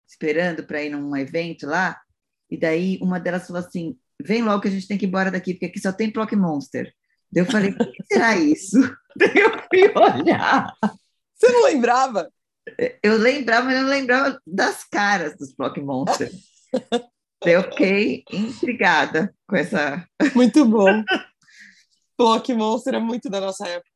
esperando 0.08 0.64
para 0.64 0.84
ir 0.84 0.90
num 0.90 1.16
evento 1.16 1.66
lá, 1.66 2.00
e 2.50 2.58
daí 2.58 3.00
uma 3.02 3.20
delas 3.20 3.48
falou 3.48 3.62
assim: 3.62 3.98
vem 4.22 4.44
logo 4.44 4.62
que 4.62 4.68
a 4.68 4.72
gente 4.72 4.88
tem 4.88 4.98
que 4.98 5.06
ir 5.06 5.08
embora 5.08 5.32
daqui, 5.32 5.54
porque 5.54 5.66
aqui 5.66 5.80
só 5.80 5.92
tem 5.92 6.12
Block 6.12 6.36
Monster. 6.36 6.94
Daí 7.32 7.44
eu 7.44 7.50
falei: 7.50 7.72
o 7.72 7.92
que 7.92 8.04
será 8.12 8.36
isso? 8.38 8.78
Daí 9.18 9.34
eu 9.36 9.52
fui 9.68 9.92
olhar. 9.94 10.74
você 11.36 11.52
não 11.52 11.66
lembrava? 11.66 12.32
Eu 13.02 13.17
lembrava, 13.17 13.65
mas 13.65 13.76
eu 13.76 13.82
não 13.84 13.89
lembrava 13.89 14.41
das 14.45 14.84
caras 14.84 15.38
dos 15.38 15.54
Block 15.56 15.80
Monsters. 15.80 16.36
Eu 17.43 17.63
fiquei 17.63 18.24
intrigada 18.32 19.34
com 19.47 19.56
essa. 19.56 20.08
Muito 20.36 20.63
bom. 20.65 21.04
Block 22.17 22.54
Monster 22.54 22.93
é 22.93 23.00
muito 23.00 23.32
da 23.32 23.41
nossa 23.41 23.67
época. 23.67 23.89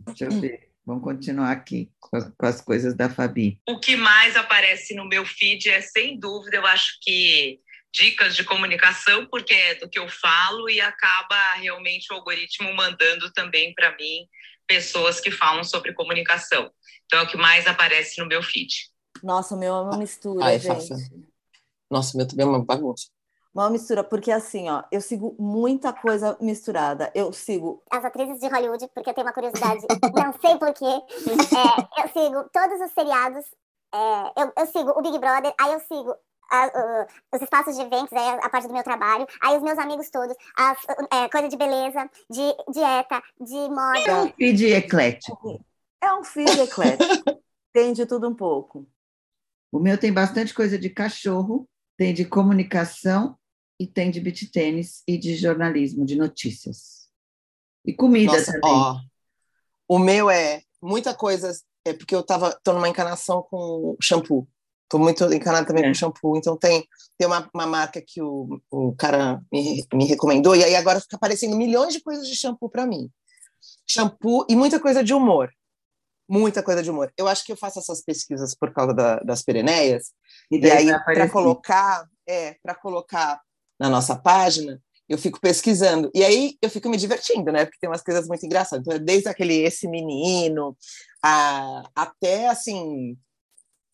Deixa 0.00 0.26
eu 0.26 0.38
ver. 0.38 0.68
Vamos 0.84 1.02
continuar 1.02 1.50
aqui 1.50 1.90
com 1.98 2.46
as 2.46 2.60
coisas 2.60 2.94
da 2.94 3.08
Fabi. 3.08 3.58
O 3.66 3.80
que 3.80 3.96
mais 3.96 4.36
aparece 4.36 4.94
no 4.94 5.08
meu 5.08 5.24
feed 5.24 5.70
é, 5.70 5.80
sem 5.80 6.18
dúvida, 6.18 6.58
eu 6.58 6.66
acho 6.66 6.98
que 7.00 7.58
dicas 7.90 8.36
de 8.36 8.44
comunicação, 8.44 9.26
porque 9.26 9.54
é 9.54 9.76
do 9.76 9.88
que 9.88 9.98
eu 9.98 10.06
falo 10.10 10.68
e 10.68 10.78
acaba 10.78 11.54
realmente 11.54 12.12
o 12.12 12.16
algoritmo 12.16 12.74
mandando 12.74 13.32
também 13.32 13.72
para 13.72 13.96
mim 13.96 14.28
pessoas 14.66 15.20
que 15.20 15.30
falam 15.30 15.64
sobre 15.64 15.92
comunicação. 15.94 16.70
Então 17.06 17.20
é 17.20 17.22
o 17.22 17.26
que 17.26 17.36
mais 17.36 17.66
aparece 17.66 18.20
no 18.20 18.26
meu 18.26 18.42
feed. 18.42 18.90
Nossa, 19.22 19.54
o 19.54 19.58
meu 19.58 19.74
é 19.74 19.80
uma 19.80 19.96
mistura, 19.96 20.44
Ai, 20.44 20.58
gente. 20.58 20.88
Fafa. 20.88 21.02
Nossa, 21.90 22.16
meu 22.16 22.26
também 22.26 22.44
é 22.46 22.48
uma 22.48 22.64
bagunça. 22.64 23.06
Uma 23.54 23.70
mistura, 23.70 24.02
porque 24.02 24.32
assim, 24.32 24.68
ó, 24.68 24.82
eu 24.90 25.00
sigo 25.00 25.36
muita 25.38 25.92
coisa 25.92 26.36
misturada. 26.40 27.12
Eu 27.14 27.32
sigo 27.32 27.84
as 27.88 28.04
atrizes 28.04 28.40
de 28.40 28.48
Hollywood, 28.48 28.88
porque 28.92 29.10
eu 29.10 29.14
tenho 29.14 29.26
uma 29.26 29.32
curiosidade, 29.32 29.86
não 30.12 30.34
sei 30.40 30.58
porquê. 30.58 30.84
É, 30.84 32.02
eu 32.02 32.08
sigo 32.08 32.50
todos 32.52 32.80
os 32.80 32.90
seriados, 32.90 33.44
é, 33.94 34.42
eu, 34.42 34.52
eu 34.58 34.66
sigo 34.66 34.90
o 34.90 35.02
Big 35.02 35.16
Brother, 35.20 35.54
aí 35.60 35.72
eu 35.72 35.78
sigo 35.78 36.16
a- 36.50 37.06
os 37.34 37.42
espaços 37.42 37.74
de 37.76 37.82
eventos, 37.82 38.12
aí 38.12 38.38
a, 38.40 38.48
parte 38.48 38.66
do 38.66 38.72
meu 38.72 38.82
trabalho, 38.82 39.26
aí 39.42 39.56
os 39.56 39.62
meus 39.62 39.78
amigos 39.78 40.10
todos, 40.10 40.34
as 40.56 40.78
é, 41.12 41.28
coisa 41.28 41.48
de 41.48 41.56
beleza, 41.56 42.08
de 42.30 42.72
dieta, 42.72 43.22
de 43.40 43.56
É 43.56 43.68
moda. 43.68 44.22
um 44.24 44.32
feed 44.32 44.64
eclético. 44.72 45.64
É 46.02 46.12
um 46.14 46.24
feed 46.24 46.60
eclético. 46.60 47.04
Tem 47.72 47.92
de 47.92 48.06
tudo 48.06 48.28
um 48.28 48.34
pouco. 48.34 48.86
O 49.72 49.80
meu 49.80 49.98
tem 49.98 50.12
bastante 50.12 50.54
coisa 50.54 50.78
de 50.78 50.88
cachorro, 50.88 51.68
tem 51.96 52.14
de 52.14 52.24
comunicação 52.24 53.36
e 53.80 53.84
tem 53.88 54.12
de 54.12 54.20
beat 54.20 54.48
tênis 54.52 55.02
e 55.08 55.18
de 55.18 55.34
jornalismo, 55.34 56.04
de 56.06 56.14
notícias. 56.14 57.08
E 57.84 57.92
comida 57.92 58.34
Nossa, 58.34 58.52
também. 58.52 58.70
ó. 58.72 59.00
O 59.88 59.98
meu 59.98 60.30
é 60.30 60.62
muita 60.80 61.12
coisa, 61.12 61.50
é 61.84 61.92
porque 61.92 62.14
eu 62.14 62.22
tava, 62.22 62.56
tô 62.62 62.72
numa 62.72 62.88
encanação 62.88 63.42
com 63.42 63.96
shampoo. 64.00 64.46
Tô 64.88 64.98
muito 64.98 65.24
encanada 65.32 65.66
também 65.66 65.84
É. 65.84 65.88
com 65.88 65.94
shampoo. 65.94 66.36
Então 66.36 66.56
tem, 66.56 66.86
tem 67.18 67.26
uma, 67.26 67.48
uma 67.54 67.66
marca 67.66 68.02
que 68.06 68.20
o, 68.22 68.60
o 68.70 68.94
cara 68.96 69.40
me, 69.52 69.84
me 69.92 70.04
recomendou, 70.04 70.54
e 70.54 70.62
aí 70.62 70.76
agora 70.76 71.00
fica 71.00 71.16
aparecendo 71.16 71.56
milhões 71.56 71.92
de 71.94 72.00
coisas 72.00 72.26
de 72.28 72.36
shampoo 72.36 72.68
para 72.70 72.86
mim. 72.86 73.10
Shampoo 73.86 74.46
e 74.48 74.54
muita 74.56 74.78
coisa 74.80 75.02
de 75.02 75.12
humor. 75.14 75.50
Muita 76.28 76.62
coisa 76.62 76.82
de 76.82 76.90
humor. 76.90 77.12
Eu 77.18 77.28
acho 77.28 77.44
que 77.44 77.52
eu 77.52 77.56
faço 77.56 77.78
essas 77.78 78.02
pesquisas 78.02 78.54
por 78.54 78.72
causa 78.72 78.94
da- 78.94 79.20
das 79.20 79.42
Pereneias, 79.42 80.12
E 80.50 80.56
E 80.56 80.60
daí 80.60 80.90
aí, 80.90 81.04
para 81.04 81.28
colocar, 81.28 82.06
é, 82.26 82.56
para 82.62 82.74
colocar 82.74 83.40
na 83.78 83.88
nossa 83.90 84.14
página, 84.16 84.80
eu 85.08 85.18
fico 85.18 85.38
pesquisando. 85.40 86.10
E 86.14 86.24
aí 86.24 86.56
eu 86.62 86.70
fico 86.70 86.88
me 86.88 86.96
divertindo, 86.96 87.50
né? 87.52 87.64
Porque 87.64 87.78
tem 87.78 87.88
umas 87.90 88.02
coisas 88.02 88.26
muito 88.26 88.44
engraçadas. 88.46 88.86
Então, 88.86 88.98
desde 89.04 89.28
aquele 89.28 89.54
esse 89.62 89.86
menino, 89.88 90.76
a, 91.22 91.82
até 91.94 92.48
assim, 92.48 93.16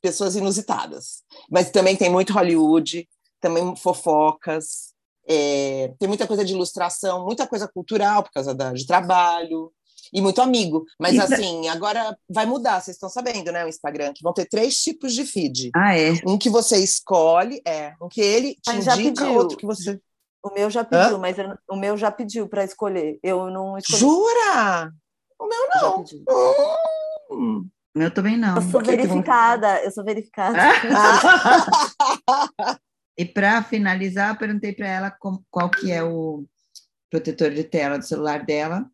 pessoas 0.00 0.36
inusitadas. 0.36 1.22
Mas 1.50 1.70
também 1.70 1.96
tem 1.96 2.10
muito 2.10 2.32
Hollywood, 2.32 3.08
também 3.40 3.74
fofocas, 3.76 4.90
é, 5.28 5.92
tem 5.98 6.08
muita 6.08 6.26
coisa 6.26 6.44
de 6.44 6.52
ilustração, 6.52 7.24
muita 7.24 7.46
coisa 7.46 7.68
cultural 7.68 8.22
por 8.22 8.32
causa 8.32 8.54
da, 8.54 8.72
de 8.72 8.86
trabalho 8.86 9.72
e 10.12 10.20
muito 10.20 10.42
amigo. 10.42 10.84
Mas 10.98 11.14
E- 11.14 11.20
assim, 11.20 11.68
agora 11.68 12.16
vai 12.28 12.44
mudar, 12.46 12.80
vocês 12.80 12.96
estão 12.96 13.08
sabendo, 13.08 13.52
né? 13.52 13.64
O 13.64 13.68
Instagram, 13.68 14.12
que 14.12 14.22
vão 14.22 14.32
ter 14.32 14.46
três 14.46 14.76
tipos 14.76 15.14
de 15.14 15.24
feed. 15.24 15.70
Ah, 15.74 15.96
é. 15.96 16.12
Um 16.26 16.36
que 16.36 16.50
você 16.50 16.78
escolhe, 16.78 17.60
é, 17.66 17.94
um 18.02 18.08
que 18.08 18.20
ele 18.20 18.54
te 18.54 18.72
Mas 18.72 18.86
indica, 18.86 19.28
outro 19.30 19.56
que 19.56 19.66
você. 19.66 20.00
O 20.42 20.52
meu 20.54 20.70
já 20.70 20.82
pediu, 20.82 21.18
mas 21.18 21.38
eu- 21.38 21.54
o 21.70 21.76
meu 21.76 21.96
já 21.98 22.10
pediu 22.10 22.48
para 22.48 22.64
escolher. 22.64 23.18
Eu 23.22 23.50
não 23.50 23.76
escolhi. 23.76 23.98
Jura? 24.00 24.90
O 25.38 25.46
meu 25.46 25.68
Já 25.74 25.82
não. 25.82 26.02
pediu. 26.02 26.24
Hum. 27.30 27.68
Eu 27.94 28.10
também 28.10 28.36
não. 28.36 28.56
Eu 28.56 28.62
sou 28.62 28.82
verificada, 28.82 29.82
eu 29.82 29.90
sou 29.90 30.04
verificada. 30.04 30.58
E 33.18 33.24
para 33.26 33.62
finalizar, 33.62 34.30
eu 34.30 34.38
perguntei 34.38 34.72
para 34.72 34.88
ela 34.88 35.14
qual 35.50 35.68
que 35.68 35.92
é 35.92 36.02
o 36.02 36.46
protetor 37.10 37.50
de 37.50 37.64
tela 37.64 37.98
do 37.98 38.06
celular 38.06 38.46
dela. 38.46 38.86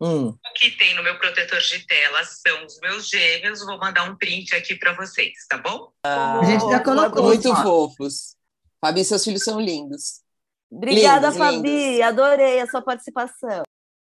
Hum. 0.00 0.28
O 0.28 0.52
que 0.54 0.70
tem 0.78 0.94
no 0.94 1.02
meu 1.02 1.18
protetor 1.18 1.60
de 1.60 1.86
tela 1.86 2.24
são 2.24 2.64
os 2.64 2.80
meus 2.80 3.06
gêmeos. 3.06 3.60
Vou 3.66 3.78
mandar 3.78 4.10
um 4.10 4.16
print 4.16 4.54
aqui 4.54 4.76
para 4.76 4.94
vocês, 4.94 5.34
tá 5.46 5.58
bom? 5.58 5.92
A 6.04 6.42
gente 6.42 6.70
já 6.70 6.82
colocou. 6.82 7.24
Muito 7.24 7.50
Ó. 7.50 7.62
fofos. 7.62 8.34
Fabi, 8.80 9.04
seus 9.04 9.22
filhos 9.22 9.44
são 9.44 9.60
lindos. 9.60 10.22
Obrigada, 10.70 11.28
Lindos, 11.28 11.38
Fabi. 11.38 11.68
lindos. 11.68 12.00
Adorei 12.00 12.60
a 12.60 12.66
sua 12.66 12.80
participação. 12.80 13.62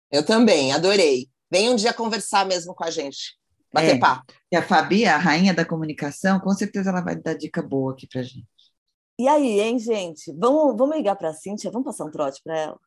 Eu 0.09 0.25
também, 0.25 0.71
adorei. 0.71 1.27
Vem 1.51 1.69
um 1.69 1.75
dia 1.75 1.91
conversar 1.91 2.45
mesmo 2.45 2.73
com 2.73 2.85
a 2.85 2.89
gente. 2.89 3.37
Bater 3.73 3.95
É. 3.95 3.99
papo. 3.99 4.33
E 4.51 4.55
a 4.55 4.61
Fabi, 4.61 5.05
a 5.05 5.17
rainha 5.17 5.53
da 5.53 5.63
comunicação, 5.65 6.39
com 6.39 6.51
certeza 6.53 6.89
ela 6.89 7.01
vai 7.01 7.15
dar 7.15 7.35
dica 7.35 7.61
boa 7.61 7.93
aqui 7.93 8.07
para 8.07 8.23
gente. 8.23 8.47
E 9.19 9.27
aí, 9.27 9.59
hein, 9.59 9.77
gente? 9.77 10.31
Vamos, 10.37 10.77
vamos 10.77 10.95
ligar 10.95 11.15
para 11.15 11.29
a 11.29 11.33
Cíntia? 11.33 11.69
Vamos 11.69 11.85
passar 11.85 12.05
um 12.05 12.11
trote 12.11 12.41
para 12.43 12.57
ela? 12.57 12.79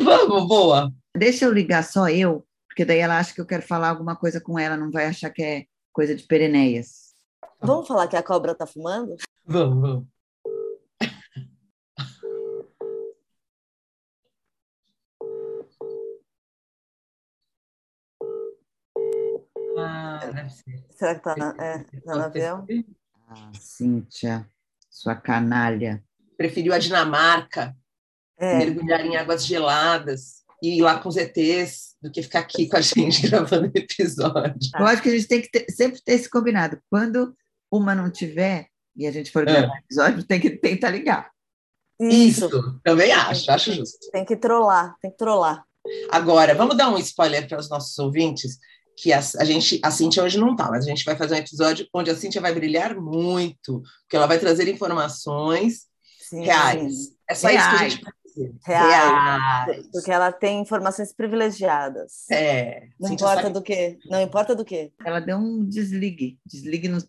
Vamos, 0.00 0.48
boa. 0.48 0.92
Deixa 1.16 1.44
eu 1.44 1.52
ligar 1.52 1.84
só 1.84 2.08
eu, 2.08 2.44
porque 2.66 2.84
daí 2.84 2.98
ela 2.98 3.18
acha 3.18 3.32
que 3.32 3.40
eu 3.40 3.46
quero 3.46 3.62
falar 3.62 3.90
alguma 3.90 4.16
coisa 4.16 4.40
com 4.40 4.58
ela, 4.58 4.76
não 4.76 4.90
vai 4.90 5.06
achar 5.06 5.30
que 5.30 5.42
é 5.42 5.64
coisa 5.92 6.14
de 6.14 6.24
Pereneias. 6.24 7.14
Vamos 7.60 7.86
falar 7.86 8.08
que 8.08 8.16
a 8.16 8.22
cobra 8.22 8.54
tá 8.54 8.66
fumando? 8.66 9.16
Vamos, 9.46 9.80
vamos. 9.80 10.13
Deve 20.44 20.54
ser. 20.54 20.84
Será 20.90 21.14
que 21.14 21.22
tá, 21.22 21.36
na, 21.36 21.54
é, 21.58 21.78
tá 22.04 22.14
no 22.16 22.22
avião? 22.22 22.66
Ah, 23.28 23.50
Cíntia, 23.58 24.48
sua 24.90 25.14
canalha. 25.14 26.02
Preferiu 26.36 26.72
a 26.72 26.78
Dinamarca, 26.78 27.76
É. 28.38 28.58
mergulhar 28.58 29.04
em 29.04 29.16
águas 29.16 29.44
geladas 29.46 30.42
e 30.62 30.78
ir 30.78 30.82
lá 30.82 30.98
com 30.98 31.08
os 31.08 31.16
ETs 31.16 31.94
do 32.02 32.10
que 32.10 32.22
ficar 32.22 32.40
aqui 32.40 32.68
com 32.68 32.76
a 32.76 32.80
gente 32.82 33.28
gravando 33.28 33.70
episódio. 33.74 34.70
Tá. 34.72 34.80
Eu 34.80 34.86
acho 34.86 35.02
que 35.02 35.08
a 35.08 35.12
gente 35.12 35.26
tem 35.28 35.40
que 35.42 35.50
ter- 35.50 35.70
sempre 35.70 36.00
ter 36.02 36.12
esse 36.12 36.28
combinado. 36.30 36.78
Quando 36.90 37.34
uma 37.70 37.94
não 37.94 38.10
tiver 38.10 38.68
e 38.96 39.06
a 39.06 39.10
gente 39.12 39.30
for 39.30 39.46
É. 39.48 39.52
gravar 39.52 39.78
episódio, 39.78 40.24
tem 40.24 40.40
que 40.40 40.50
tentar 40.50 40.90
ligar. 40.90 41.30
Isso. 42.00 42.48
também 42.82 43.12
acho, 43.12 43.50
acho 43.50 43.72
justo. 43.72 44.10
Tem 44.10 44.24
que 44.24 44.36
trollar, 44.36 44.96
tem 45.00 45.10
que 45.12 45.16
trollar. 45.16 45.64
Agora, 46.10 46.54
vamos 46.54 46.76
dar 46.76 46.90
um 46.90 46.98
spoiler 46.98 47.46
para 47.46 47.58
os 47.58 47.68
nossos 47.70 47.96
ouvintes, 47.98 48.58
que 48.96 49.12
a, 49.12 49.18
a 49.18 49.44
gente, 49.44 49.80
a 49.82 49.90
Cíntia 49.90 50.22
hoje 50.22 50.38
não 50.38 50.54
tá, 50.56 50.70
mas 50.70 50.84
a 50.84 50.88
gente 50.88 51.04
vai 51.04 51.16
fazer 51.16 51.34
um 51.34 51.38
episódio 51.38 51.86
onde 51.92 52.10
a 52.10 52.16
Cíntia 52.16 52.40
vai 52.40 52.52
brilhar 52.54 52.94
muito, 52.96 53.82
porque 54.02 54.16
ela 54.16 54.26
vai 54.26 54.38
trazer 54.38 54.68
informações 54.68 55.86
Sim, 56.28 56.44
reais. 56.44 56.94
sim. 57.06 57.14
É 57.28 57.34
só 57.34 57.48
isso 57.48 57.58
que 57.58 57.62
a 57.64 57.76
Reais. 57.78 57.92
gente 57.92 58.04
vai. 58.04 58.12
Reais. 58.66 58.66
Reais. 58.66 59.86
Porque 59.92 60.10
ela 60.10 60.32
tem 60.32 60.60
informações 60.60 61.12
privilegiadas. 61.14 62.28
É. 62.30 62.88
Não 62.98 63.12
importa 63.12 63.42
sabe- 63.42 63.54
do 63.54 63.62
quê? 63.62 63.96
Não 64.10 64.20
importa 64.20 64.56
do 64.56 64.64
quê? 64.64 64.92
Ela 65.06 65.20
deu 65.20 65.36
um 65.36 65.64
desligue. 65.64 66.36
Desligue 66.44 66.88
nos 66.88 67.06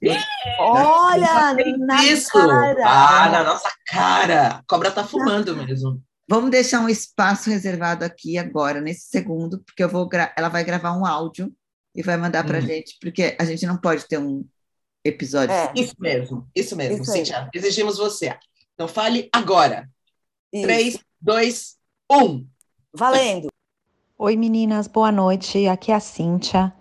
Olha, 0.59 1.53
na 1.79 2.03
Isso! 2.05 2.29
cara! 2.31 2.75
Ah, 2.85 3.29
na 3.29 3.43
nossa 3.43 3.69
cara! 3.87 4.47
A 4.57 4.63
cobra 4.67 4.91
tá 4.91 5.03
fumando 5.03 5.55
mesmo. 5.55 5.99
Vamos 6.29 6.51
deixar 6.51 6.79
um 6.81 6.89
espaço 6.89 7.49
reservado 7.49 8.05
aqui 8.05 8.37
agora, 8.37 8.79
nesse 8.81 9.07
segundo, 9.09 9.63
porque 9.63 9.83
eu 9.83 9.89
vou 9.89 10.07
gra- 10.07 10.33
ela 10.37 10.49
vai 10.49 10.63
gravar 10.63 10.95
um 10.97 11.05
áudio 11.05 11.51
e 11.95 12.03
vai 12.03 12.17
mandar 12.17 12.43
para 12.45 12.57
a 12.57 12.61
Hum. 12.61 12.65
gente, 12.65 12.97
porque 12.99 13.35
a 13.39 13.45
gente 13.45 13.65
não 13.65 13.77
pode 13.77 14.05
ter 14.07 14.17
um 14.19 14.45
episódio. 15.03 15.53
É. 15.53 15.71
Isso 15.75 15.95
mesmo, 15.99 16.47
isso 16.55 16.75
mesmo, 16.75 17.01
Isso 17.01 17.11
aí. 17.11 17.17
Cíntia. 17.19 17.49
Exigimos 17.53 17.97
você. 17.97 18.37
Então 18.73 18.87
fale 18.87 19.29
agora. 19.31 19.89
Isso. 20.51 20.63
3, 20.63 20.99
2, 21.21 21.75
1. 22.11 22.45
Valendo. 22.93 23.47
Oi 24.17 24.35
meninas, 24.35 24.87
boa 24.87 25.11
noite. 25.11 25.67
Aqui 25.67 25.91
é 25.91 25.95
a 25.95 25.99
Cíntia. 25.99 26.73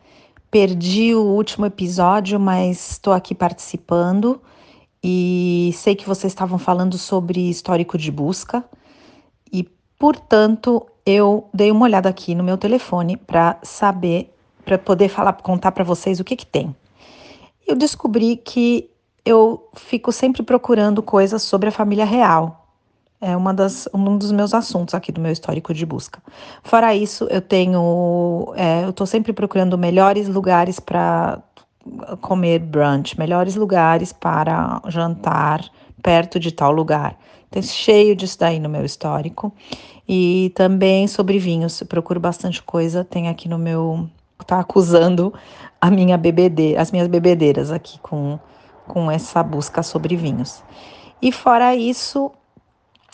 Perdi 0.50 1.14
o 1.14 1.22
último 1.22 1.66
episódio, 1.66 2.38
mas 2.38 2.92
estou 2.92 3.12
aqui 3.12 3.34
participando 3.34 4.40
e 5.02 5.72
sei 5.74 5.94
que 5.96 6.06
vocês 6.06 6.32
estavam 6.32 6.58
falando 6.58 6.96
sobre 6.96 7.50
histórico 7.50 7.98
de 7.98 8.10
busca 8.10 8.64
e, 9.52 9.64
portanto, 9.98 10.86
eu 11.04 11.50
dei 11.52 11.70
uma 11.70 11.84
olhada 11.84 12.08
aqui 12.08 12.34
no 12.34 12.44
meu 12.44 12.56
telefone 12.56 13.16
para 13.16 13.58
saber, 13.64 14.33
para 14.64 14.78
poder 14.78 15.08
falar, 15.08 15.32
contar 15.34 15.72
para 15.72 15.84
vocês 15.84 16.20
o 16.20 16.24
que 16.24 16.36
que 16.36 16.46
tem. 16.46 16.74
Eu 17.66 17.76
descobri 17.76 18.36
que 18.36 18.90
eu 19.24 19.68
fico 19.74 20.12
sempre 20.12 20.42
procurando 20.42 21.02
coisas 21.02 21.42
sobre 21.42 21.68
a 21.68 21.72
família 21.72 22.04
real. 22.04 22.68
É 23.20 23.34
uma 23.36 23.54
das, 23.54 23.88
um 23.94 24.18
dos 24.18 24.30
meus 24.32 24.52
assuntos 24.52 24.94
aqui 24.94 25.10
do 25.10 25.20
meu 25.20 25.32
histórico 25.32 25.72
de 25.72 25.86
busca. 25.86 26.22
Fora 26.62 26.94
isso, 26.94 27.24
eu 27.30 27.40
tenho. 27.40 28.52
é, 28.54 28.84
eu 28.84 28.92
tô 28.92 29.06
sempre 29.06 29.32
procurando 29.32 29.78
melhores 29.78 30.28
lugares 30.28 30.78
para 30.78 31.42
comer 32.20 32.58
brunch, 32.58 33.18
melhores 33.18 33.56
lugares 33.56 34.12
para 34.12 34.80
jantar 34.88 35.64
perto 36.02 36.38
de 36.38 36.52
tal 36.52 36.70
lugar. 36.70 37.16
Tem 37.50 37.62
cheio 37.62 38.14
disso 38.14 38.38
daí 38.38 38.60
no 38.60 38.68
meu 38.68 38.84
histórico. 38.84 39.52
E 40.06 40.52
também 40.54 41.06
sobre 41.06 41.38
vinhos. 41.38 41.80
Eu 41.80 41.86
procuro 41.86 42.20
bastante 42.20 42.62
coisa. 42.62 43.04
Tem 43.04 43.28
aqui 43.28 43.48
no 43.48 43.58
meu. 43.58 44.08
Tá 44.46 44.60
acusando 44.60 45.32
a 45.80 45.90
minha 45.90 46.16
bebedeira, 46.16 46.80
as 46.80 46.90
minhas 46.92 47.08
bebedeiras 47.08 47.70
aqui 47.70 47.98
com, 48.00 48.38
com 48.86 49.10
essa 49.10 49.42
busca 49.42 49.82
sobre 49.82 50.16
vinhos. 50.16 50.62
E 51.20 51.32
fora 51.32 51.74
isso, 51.74 52.30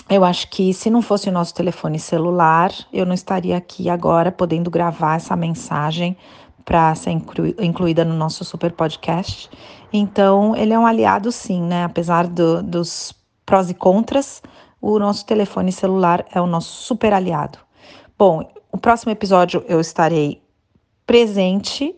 eu 0.09 0.25
acho 0.25 0.49
que 0.51 0.75
se 0.75 0.91
não 0.91 1.03
fosse 1.03 1.29
o 1.29 1.33
nosso 1.33 1.55
telefone 1.55 1.99
celular, 1.99 2.73
eu 2.93 3.07
não 3.07 3.15
estaria 3.15 3.57
aqui 3.57 3.89
agora 3.89 4.33
podendo 4.33 4.71
gravar 4.71 5.17
essa 5.17 5.37
mensagem 5.37 6.17
para 6.65 6.95
ser 6.95 7.11
inclu- 7.11 7.55
incluída 7.61 8.05
no 8.05 8.15
nosso 8.15 8.45
super 8.45 8.73
podcast. 8.73 9.51
Então, 9.93 10.55
ele 10.57 10.73
é 10.73 10.79
um 10.79 10.87
aliado, 10.87 11.33
sim, 11.33 11.63
né? 11.63 11.85
Apesar 11.85 12.27
do- 12.27 12.63
dos 12.63 13.15
prós 13.45 13.71
e 13.71 13.75
contras, 13.75 14.43
o 14.81 14.99
nosso 14.99 15.27
telefone 15.27 15.73
celular 15.73 16.25
é 16.33 16.41
o 16.41 16.47
nosso 16.47 16.83
super 16.83 17.13
aliado. 17.13 17.59
Bom, 18.19 18.49
o 18.73 18.79
próximo 18.79 19.11
episódio 19.13 19.65
eu 19.69 19.81
estarei 19.81 20.43
presente 21.11 21.93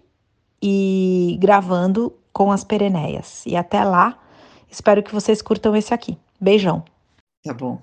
e 0.62 1.36
gravando 1.38 2.16
com 2.32 2.50
as 2.50 2.64
pereneias. 2.64 3.42
E 3.44 3.54
até 3.54 3.84
lá, 3.84 4.18
espero 4.70 5.02
que 5.02 5.12
vocês 5.12 5.42
curtam 5.42 5.76
esse 5.76 5.92
aqui. 5.92 6.16
Beijão! 6.40 6.82
Tá 7.44 7.52
bom. 7.52 7.82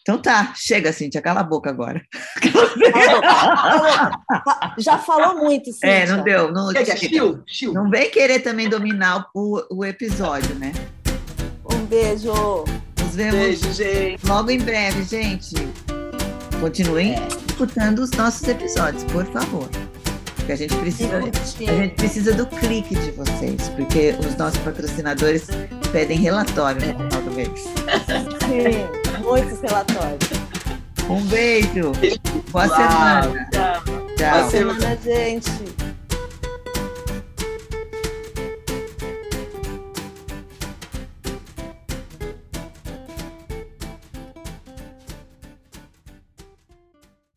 Então 0.00 0.16
tá, 0.16 0.54
chega, 0.56 0.90
Cíntia, 0.90 1.20
cala 1.20 1.40
a 1.40 1.44
boca 1.44 1.68
agora. 1.68 2.00
Já 4.78 4.96
falou 4.96 5.36
muito, 5.36 5.70
Cíntia. 5.70 5.86
É, 5.86 6.06
não 6.06 6.24
deu. 6.24 6.50
Não, 6.50 6.72
é? 6.72 6.96
Chiu, 6.96 7.42
chiu. 7.46 7.74
não 7.74 7.90
vem 7.90 8.10
querer 8.10 8.40
também 8.40 8.66
dominar 8.66 9.28
o, 9.34 9.60
o 9.70 9.84
episódio, 9.84 10.54
né? 10.54 10.72
Um 11.70 11.84
beijo. 11.84 12.32
Nos 13.02 13.14
vemos 13.14 13.34
Beijo, 13.34 13.70
gente. 13.70 14.26
logo 14.26 14.50
em 14.50 14.60
breve, 14.60 15.02
gente. 15.02 15.56
Continuem 16.58 17.16
escutando 17.50 17.98
os 17.98 18.10
nossos 18.12 18.48
episódios, 18.48 19.04
por 19.04 19.26
favor. 19.26 19.68
Porque 20.44 20.52
a 20.52 20.56
gente 20.56 20.76
precisa. 20.76 21.16
A 21.16 21.74
gente 21.74 21.94
precisa 21.94 22.34
do 22.34 22.46
clique 22.46 22.94
de 22.94 23.12
vocês, 23.12 23.70
porque 23.70 24.14
os 24.20 24.36
nossos 24.36 24.58
patrocinadores 24.58 25.46
pedem 25.90 26.18
relatório 26.18 26.86
no 26.86 27.08
final 27.08 27.22
do 27.22 27.30
mês. 27.30 27.60
Sim, 28.44 29.22
muitos 29.22 29.58
relatórios. 29.62 30.30
Um 31.08 31.22
beijo. 31.22 31.92
Boa 32.52 32.66
Uau. 32.66 32.76
semana. 32.76 33.48
Tchau. 33.50 33.82
Tchau. 34.18 34.38
Boa. 34.38 34.50
Semana, 34.50 34.98
gente. 35.02 35.93